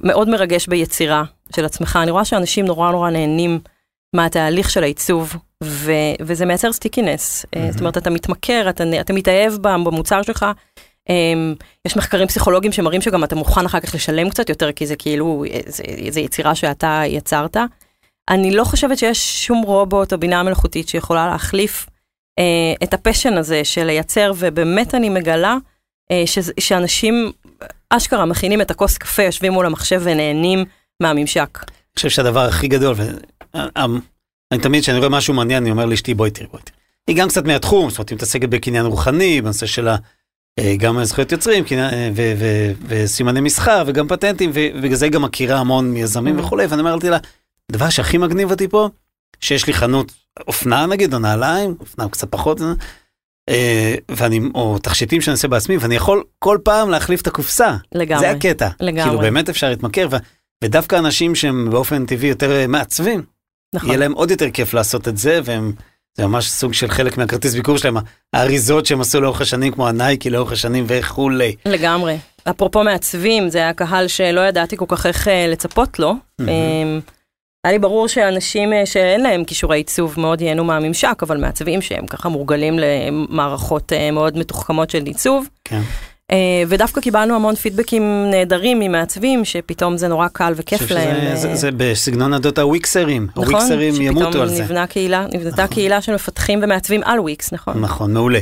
מאוד 0.02 0.28
מרגש 0.28 0.66
ביצירה 0.66 1.22
של 1.56 1.64
עצמך. 1.64 1.98
אני 2.02 2.10
רואה 2.10 2.24
שאנשים 2.24 2.64
נורא 2.64 2.90
נורא 2.90 3.10
נהנים 3.10 3.60
מהתהליך 4.16 4.70
של 4.70 4.82
העיצוב, 4.82 5.36
ו, 5.64 5.92
וזה 6.20 6.46
מייצר 6.46 6.72
סטיקינס. 6.72 7.44
Mm-hmm. 7.44 7.72
זאת 7.72 7.80
אומרת, 7.80 7.96
אתה 7.96 8.10
מתמכר, 8.10 8.66
אתה, 8.70 8.84
אתה 9.00 9.12
מתאהב 9.12 9.52
במוצר 9.62 10.22
שלך. 10.22 10.46
אה, 11.10 11.52
יש 11.86 11.96
מחקרים 11.96 12.28
פסיכולוגיים 12.28 12.72
שמראים 12.72 13.00
שגם 13.00 13.24
אתה 13.24 13.36
מוכן 13.36 13.64
אחר 13.66 13.80
כך 13.80 13.94
לשלם 13.94 14.30
קצת 14.30 14.48
יותר, 14.48 14.72
כי 14.72 14.86
זה 14.86 14.96
כאילו, 14.96 15.44
אה, 15.50 15.60
זה, 15.66 15.82
זה 16.10 16.20
יצירה 16.20 16.54
שאתה 16.54 17.02
יצרת. 17.06 17.56
אני 18.30 18.50
לא 18.50 18.64
חושבת 18.64 18.98
שיש 18.98 19.46
שום 19.46 19.62
רובוט 19.62 20.12
או 20.12 20.18
בינה 20.18 20.42
מלאכותית 20.42 20.88
שיכולה 20.88 21.26
להחליף 21.26 21.86
אה, 22.38 22.44
את 22.82 22.94
הפשן 22.94 23.32
הזה 23.32 23.64
של 23.64 23.84
לייצר, 23.84 24.32
ובאמת 24.36 24.94
אני 24.94 25.08
מגלה 25.08 25.56
ש, 26.26 26.38
שאנשים 26.60 27.32
אשכרה 27.90 28.24
מכינים 28.24 28.60
את 28.60 28.70
הכוס 28.70 28.98
קפה, 28.98 29.22
יושבים 29.22 29.52
מול 29.52 29.66
המחשב 29.66 30.00
ונהנים 30.04 30.64
מהממשק. 31.00 31.58
אני 31.64 31.94
חושב 31.96 32.08
שהדבר 32.08 32.40
הכי 32.40 32.68
גדול, 32.68 32.94
ואני 32.94 34.62
תמיד 34.62 34.82
כשאני 34.82 34.98
רואה 34.98 35.08
משהו 35.08 35.34
מעניין, 35.34 35.62
אני 35.62 35.70
אומר 35.70 35.86
לאשתי 35.86 36.14
בואי 36.14 36.30
תראי, 36.30 36.48
בואי 36.50 36.62
תראי. 36.62 36.76
היא 37.06 37.16
גם 37.16 37.28
קצת 37.28 37.44
מהתחום, 37.44 37.90
זאת 37.90 37.98
אומרת, 37.98 38.10
היא 38.10 38.16
מתעסקת 38.16 38.48
בקניין 38.48 38.86
רוחני, 38.86 39.40
בנושא 39.40 39.66
של 39.66 39.88
ה... 39.88 39.96
אה, 40.58 40.74
גם 40.78 41.04
זכויות 41.04 41.32
יוצרים 41.32 41.64
אה, 41.72 42.10
וסימני 42.88 43.40
מסחר 43.40 43.82
וגם 43.86 44.08
פטנטים, 44.08 44.50
ובגלל 44.54 44.94
זה 44.94 45.04
היא 45.04 45.12
גם 45.12 45.22
מכירה 45.22 45.58
המון 45.58 45.90
מיזמים 45.90 46.38
Mm. 46.38 46.42
וכולי, 46.42 46.66
ואני 46.66 46.82
אמרתי 46.82 47.10
לה, 47.10 47.18
הדבר 47.70 47.90
שהכי 47.90 48.18
מגניב 48.18 48.50
אותי 48.50 48.68
פה, 48.68 48.88
שיש 49.40 49.66
לי 49.66 49.72
חנות 49.72 50.12
אופנה 50.46 50.86
נגיד, 50.86 51.14
או 51.14 51.18
נעליים, 51.18 51.74
אופנה 51.80 52.08
קצת 52.08 52.30
פחות, 52.30 52.60
אה, 52.60 52.72
ואני, 54.08 54.40
או 54.54 54.78
תכשיטים 54.78 55.20
שאני 55.20 55.32
עושה 55.32 55.48
בעצמי, 55.48 55.76
ואני 55.76 55.94
יכול 55.94 56.22
כל 56.38 56.58
פעם 56.62 56.90
להחליף 56.90 57.22
את 57.22 57.26
הקופסה. 57.26 57.76
לגמרי. 57.94 58.20
זה 58.20 58.30
הקטע. 58.30 58.68
לגמרי. 58.80 59.02
כאילו 59.02 59.18
באמת 59.18 59.48
אפשר 59.48 59.68
להתמכר, 59.70 60.08
ו- 60.10 60.16
ודווקא 60.64 60.96
אנשים 60.96 61.34
שהם 61.34 61.70
באופן 61.70 62.06
טבעי 62.06 62.28
יותר 62.28 62.52
אה, 62.52 62.66
מעצבים, 62.66 63.22
נכון. 63.74 63.88
יהיה 63.88 63.98
להם 63.98 64.12
עוד 64.12 64.30
יותר 64.30 64.50
כיף 64.50 64.74
לעשות 64.74 65.08
את 65.08 65.18
זה, 65.18 65.40
והם, 65.44 65.72
זה 66.16 66.26
ממש 66.26 66.50
סוג 66.50 66.74
של 66.74 66.88
חלק 66.88 67.18
מהכרטיס 67.18 67.54
ביקור 67.54 67.78
שלהם, 67.78 67.96
האריזות 68.32 68.86
שהם 68.86 69.00
עשו 69.00 69.20
לאורך 69.20 69.40
השנים, 69.40 69.72
כמו 69.72 69.88
הנייקי 69.88 70.30
לאורך 70.30 70.52
השנים 70.52 70.84
וכולי. 70.88 71.54
לגמרי. 71.66 72.16
אפרופו 72.50 72.84
מעצבים, 72.84 73.48
זה 73.48 73.58
היה 73.58 73.72
קהל 73.72 74.08
שלא 74.08 74.40
ידעתי 74.40 74.76
כל 74.76 74.84
כך 74.88 75.06
איך 75.06 75.28
אה, 75.28 75.46
לצפות 75.46 75.98
לו. 75.98 76.14
מהמם. 76.38 77.00
היה 77.64 77.72
לי 77.72 77.78
ברור 77.78 78.08
שאנשים 78.08 78.72
אה, 78.72 78.86
שאין 78.86 79.20
להם 79.20 79.44
כישורי 79.44 79.76
עיצוב 79.76 80.20
מאוד 80.20 80.40
ייהנו 80.40 80.64
מהממשק, 80.64 81.22
אבל 81.22 81.36
מעצבים 81.36 81.82
שהם 81.82 82.06
ככה 82.06 82.28
מורגלים 82.28 82.78
למערכות 82.78 83.92
אה, 83.92 84.10
מאוד 84.10 84.38
מתוחכמות 84.38 84.90
של 84.90 85.04
עיצוב. 85.04 85.48
אה, 86.30 86.36
ודווקא 86.68 87.00
קיבלנו 87.00 87.34
המון 87.34 87.54
פידבקים 87.54 88.02
נהדרים 88.30 88.78
ממעצבים, 88.80 89.44
שפתאום 89.44 89.96
זה 89.96 90.08
נורא 90.08 90.28
קל 90.28 90.52
וכיף 90.56 90.82
חושב 90.82 90.94
להם. 90.94 91.16
שזה- 91.16 91.30
אה, 91.30 91.36
זה, 91.36 91.54
זה 91.54 91.70
בסגנון 91.76 92.34
הדות 92.34 92.58
הוויקסרים, 92.58 93.26
נכון, 93.36 93.44
הוויקסרים 93.54 93.94
ימותו 94.02 94.42
על 94.42 94.48
זה. 94.48 94.54
שפתאום 94.54 94.64
נבנה 94.70 94.86
קהילה, 94.86 95.26
נבנתה 95.34 95.62
נכון. 95.62 95.74
קהילה 95.74 96.02
של 96.02 96.14
מפתחים 96.14 96.60
ומעצבים 96.62 97.00
על 97.04 97.20
וויקס, 97.20 97.52
נכון. 97.52 97.80
נכון, 97.80 98.12
מעולה. 98.12 98.38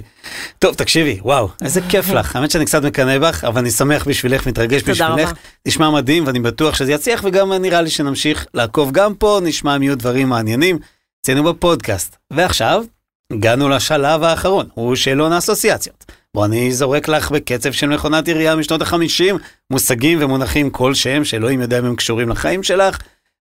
טוב, 0.59 0.75
תקשיבי, 0.75 1.19
וואו, 1.23 1.49
איזה 1.63 1.81
כיף 1.89 2.11
לך. 2.11 2.37
האמת 2.37 2.51
שאני 2.51 2.65
קצת 2.65 2.83
מקנא 2.85 3.19
בך, 3.19 3.45
אבל 3.45 3.59
אני 3.61 3.71
שמח 3.71 4.09
בשבילך, 4.09 4.47
מתרגש 4.47 4.81
תודה 4.83 4.93
בשבילך. 4.93 5.29
רבה. 5.31 5.39
נשמע 5.67 5.91
מדהים, 5.91 6.27
ואני 6.27 6.41
בטוח 6.41 6.75
שזה 6.75 6.93
יצליח, 6.93 7.21
וגם 7.25 7.53
נראה 7.53 7.83
לי 7.83 7.91
שנמשיך 7.91 8.47
לעקוב 8.55 8.91
גם 8.93 9.15
פה, 9.15 9.41
נשמע 9.43 9.77
אם 9.77 9.83
יהיו 9.83 9.99
דברים 9.99 10.29
מעניינים. 10.29 10.79
אצלנו 11.23 11.45
בפודקאסט. 11.45 12.17
ועכשיו, 12.33 12.85
הגענו 13.33 13.69
לשלב 13.69 14.23
האחרון, 14.23 14.67
הוא 14.75 14.95
שאלון 14.97 15.33
האסוציאציות. 15.33 16.05
בוא 16.37 16.45
אני 16.45 16.73
זורק 16.73 17.09
לך 17.09 17.31
בקצב 17.31 17.73
של 17.73 17.87
מכונת 17.87 18.29
ירייה 18.29 18.57
משנות 18.57 18.83
החמישים, 18.83 19.37
מושגים 19.71 20.19
ומונחים 20.23 20.71
כלשהם 20.71 21.25
שאלוהים 21.25 21.61
יודע 21.61 21.79
אם 21.79 21.85
הם 21.85 21.97
קשורים 21.97 22.29
לחיים 22.29 22.63
שלך, 22.63 22.99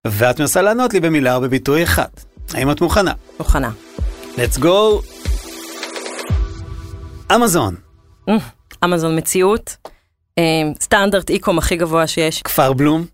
ואת 0.08 0.40
מנסה 0.40 0.62
לענות 0.62 0.94
לי 0.94 1.00
במילה 1.00 1.36
או 1.36 1.42
בביטוי 1.42 1.84
אחד. 1.84 2.08
האם 2.54 2.72
את 2.72 2.82
מוכנה? 2.82 3.14
מוכנה. 3.40 3.72
let's 4.36 4.60
go. 4.60 5.06
אמזון, 7.36 7.76
אה, 8.30 8.36
אמזון 8.84 9.18
מציאות, 9.18 9.78
אה, 10.38 10.44
סטנדרט 10.82 11.30
איקום 11.30 11.58
הכי 11.58 11.76
גבוה 11.76 12.08
שיש, 12.08 12.42
כפר 12.42 12.74
בלום, 12.74 13.06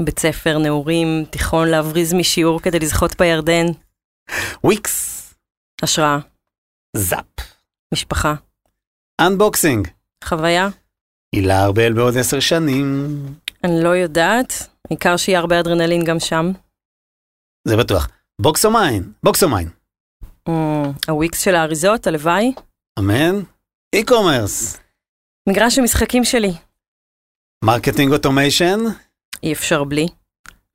בית 0.00 0.18
ספר, 0.18 0.58
נעורים, 0.58 1.24
תיכון, 1.30 1.68
להבריז 1.68 2.14
משיעור 2.14 2.60
כדי 2.60 2.78
לזכות 2.78 3.16
בירדן, 3.18 3.66
וויקס, 4.64 5.34
השראה, 5.82 6.18
זאפ, 6.96 7.26
משפחה, 7.94 8.34
unboxing, 9.20 9.88
חוויה. 10.24 10.68
הילה 11.34 11.64
ארבל 11.64 11.92
בעוד 11.92 12.16
עשר 12.16 12.40
שנים, 12.40 13.16
אני 13.64 13.84
לא 13.84 13.88
יודעת, 13.88 14.52
העיקר 14.90 15.16
שיהיה 15.16 15.38
הרבה 15.38 15.60
אדרנלין 15.60 16.04
גם 16.04 16.20
שם. 16.20 16.52
זה 17.68 17.76
בטוח. 17.76 18.08
בוקס 18.40 18.64
או 18.64 18.70
מיין? 18.70 19.12
בוקס 19.22 19.42
או 19.42 19.48
מיין. 19.48 19.68
אה, 20.48 20.90
הוויקס 21.08 21.40
של 21.44 21.54
האריזות, 21.54 22.06
הלוואי. 22.06 22.52
אמן. 22.98 23.40
e-commerce, 23.94 24.78
מגרש 25.48 25.78
המשחקים 25.78 26.24
שלי, 26.24 26.52
marketing 27.64 28.12
automation, 28.12 28.80
אי 29.42 29.52
אפשר 29.52 29.84
בלי. 29.84 30.06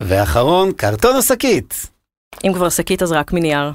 ואחרון, 0.04 0.72
קרטון 0.74 1.16
או 1.16 1.22
שקית. 1.22 1.74
אם 2.48 2.54
כבר 2.54 2.70
שקית 2.70 3.02
אז 3.02 3.12
רק 3.12 3.34
מנייר. 3.34 3.72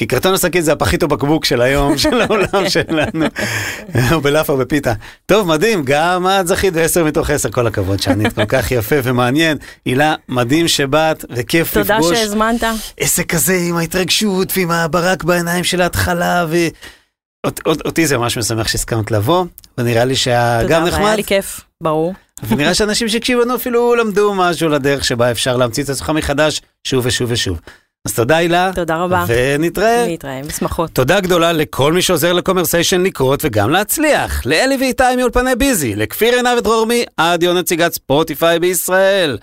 כי 0.00 0.06
קרטון 0.06 0.32
או 0.32 0.38
שקית 0.38 0.64
זה 0.64 0.72
הפחית 0.72 1.02
או 1.02 1.08
בקבוק 1.08 1.44
של 1.44 1.60
היום, 1.62 1.98
של 1.98 2.20
העולם 2.20 2.68
שלנו, 2.68 3.26
בלאפה 4.22 4.52
או 4.52 4.58
בפיתה. 4.58 4.92
טוב, 5.26 5.46
מדהים, 5.48 5.82
גם 5.84 6.26
את 6.26 6.46
זכית 6.46 6.72
בעשר 6.72 7.04
מתוך 7.04 7.30
עשר, 7.30 7.50
כל 7.50 7.66
הכבוד 7.66 8.02
שענית 8.02 8.32
כל 8.32 8.44
כך 8.44 8.70
יפה 8.70 8.96
ומעניין. 9.02 9.56
הילה, 9.84 10.14
מדהים 10.28 10.68
שבאת, 10.68 11.24
וכיף 11.36 11.74
תודה 11.74 11.96
לפגוש. 11.98 12.18
שהזמנת. 12.18 12.64
עסק 13.00 13.32
כזה 13.32 13.58
עם 13.68 13.76
ההתרגשות 13.76 14.52
ועם 14.56 14.70
הברק 14.70 15.24
בעיניים 15.24 15.64
של 15.64 15.80
ההתחלה, 15.80 16.46
ו... 16.48 16.56
אות- 17.46 17.60
אות- 17.66 17.86
אותי 17.86 18.06
זה 18.06 18.18
ממש 18.18 18.38
משמח 18.38 18.68
שהסכמת 18.68 19.10
לבוא, 19.10 19.44
ונראה 19.78 20.04
לי 20.04 20.16
שגם 20.16 20.60
תודה, 20.62 20.80
נחמד. 20.84 21.02
והיה 21.04 21.16
לי 21.16 21.24
כיף, 21.24 21.60
ברור. 21.82 22.14
ונראה 22.48 22.74
שאנשים 22.74 23.08
שהקשיבו 23.08 23.40
לנו 23.40 23.54
אפילו 23.54 23.94
למדו 23.94 24.34
משהו 24.34 24.68
לדרך 24.68 25.04
שבה 25.04 25.30
אפשר 25.30 25.56
להמציא 25.56 25.84
את 25.84 25.88
עצמך 25.88 26.10
מחדש 26.10 26.60
שוב 26.84 27.06
ושוב 27.06 27.30
ושוב. 27.32 27.60
אז 28.04 28.14
תודה 28.14 28.36
הילה. 28.36 28.70
תודה 28.74 28.96
רבה. 28.96 29.24
ונתראה. 29.28 30.06
נתראה, 30.08 30.40
בשמחות. 30.46 30.90
תודה 30.90 31.20
גדולה 31.20 31.52
לכל 31.52 31.92
מי 31.92 32.02
שעוזר 32.02 32.32
לקומרסיישן 32.32 33.00
לקרות 33.00 33.44
וגם 33.44 33.70
להצליח. 33.70 34.46
לאלי 34.46 34.76
ואיתי 34.80 35.16
מאולפני 35.18 35.54
ביזי, 35.54 35.96
לכפיר 35.96 36.34
עיניו 36.34 36.54
ודרורמי, 36.58 37.04
אדיו 37.16 37.54
נציגת 37.54 37.92
ספוטיפיי 37.92 38.58
בישראל. 38.58 39.38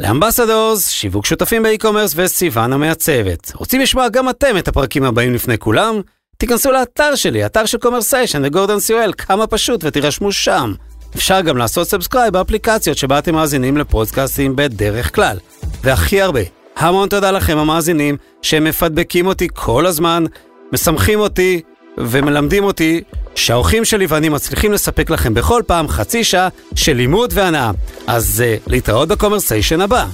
לאמבסדורס, 0.00 0.88
שיווק 0.88 1.26
שותפים 1.26 1.62
באי-קומרס 1.62 2.12
וסיוון 2.16 2.72
המעצבת. 2.72 3.52
רוצים 3.54 3.80
לשמוע 3.80 4.08
גם 4.08 4.28
אתם 4.28 4.58
את 4.58 4.68
הפרקים 4.68 5.04
הבאים 5.04 5.34
לפני 5.34 5.58
כולם? 5.58 6.00
תיכנסו 6.36 6.72
לאתר 6.72 7.14
שלי, 7.14 7.46
אתר 7.46 7.66
של 7.66 7.78
קומרסיישן 7.78 8.42
וגורדון 8.44 8.80
סיואל, 8.80 9.12
כמה 9.18 9.46
פשוט 9.46 9.84
ותירשמו 9.84 10.32
שם. 10.32 10.72
אפשר 11.16 11.40
גם 11.40 11.56
לעשות 11.56 11.88
סאבסקרייב 11.88 12.32
באפליקציות 12.32 12.98
שבה 12.98 13.18
אתם 13.18 13.34
מאזינים 13.34 13.76
לפודקאסטים 13.76 14.56
בדרך 14.56 15.14
כלל. 15.14 15.36
והכי 15.82 16.22
הרבה, 16.22 16.40
המון 16.82 17.08
תודה 17.08 17.30
לכם 17.30 17.58
המאזינים 17.58 18.16
שמפדבקים 18.42 19.26
אותי 19.26 19.48
כל 19.54 19.86
הזמן, 19.86 20.24
משמחים 20.72 21.20
אותי 21.20 21.60
ומלמדים 21.98 22.64
אותי 22.64 23.02
שהאורחים 23.34 23.84
שלי 23.84 24.06
ואני 24.06 24.28
מצליחים 24.28 24.72
לספק 24.72 25.10
לכם 25.10 25.34
בכל 25.34 25.62
פעם 25.66 25.88
חצי 25.88 26.24
שעה 26.24 26.48
של 26.74 26.92
לימוד 26.92 27.32
והנאה. 27.34 27.70
אז 28.06 28.44
uh, 28.44 28.62
להתראות 28.66 29.08
בקומרסיישן 29.08 29.80
הבא. 29.80 30.06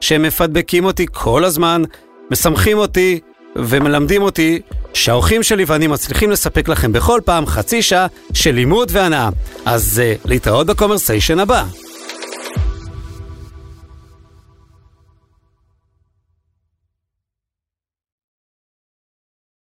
שמפדבקים 0.00 0.84
אותי 0.84 1.06
כל 1.12 1.44
הזמן, 1.44 1.82
משמחים 2.30 2.78
אותי 2.78 3.20
ומלמדים 3.56 4.22
אותי 4.22 4.60
שהאורחים 4.94 5.42
שלי 5.42 5.64
ואני 5.66 5.86
מצליחים 5.86 6.30
לספק 6.30 6.68
לכם 6.68 6.92
בכל 6.92 7.20
פעם 7.24 7.46
חצי 7.46 7.82
שעה 7.82 8.06
של 8.34 8.50
לימוד 8.50 8.90
והנאה. 8.92 9.28
אז 9.64 10.02
uh, 10.04 10.20
להתראות 10.28 10.66
בקומרסיישן 10.66 11.38
הבא. 11.38 11.64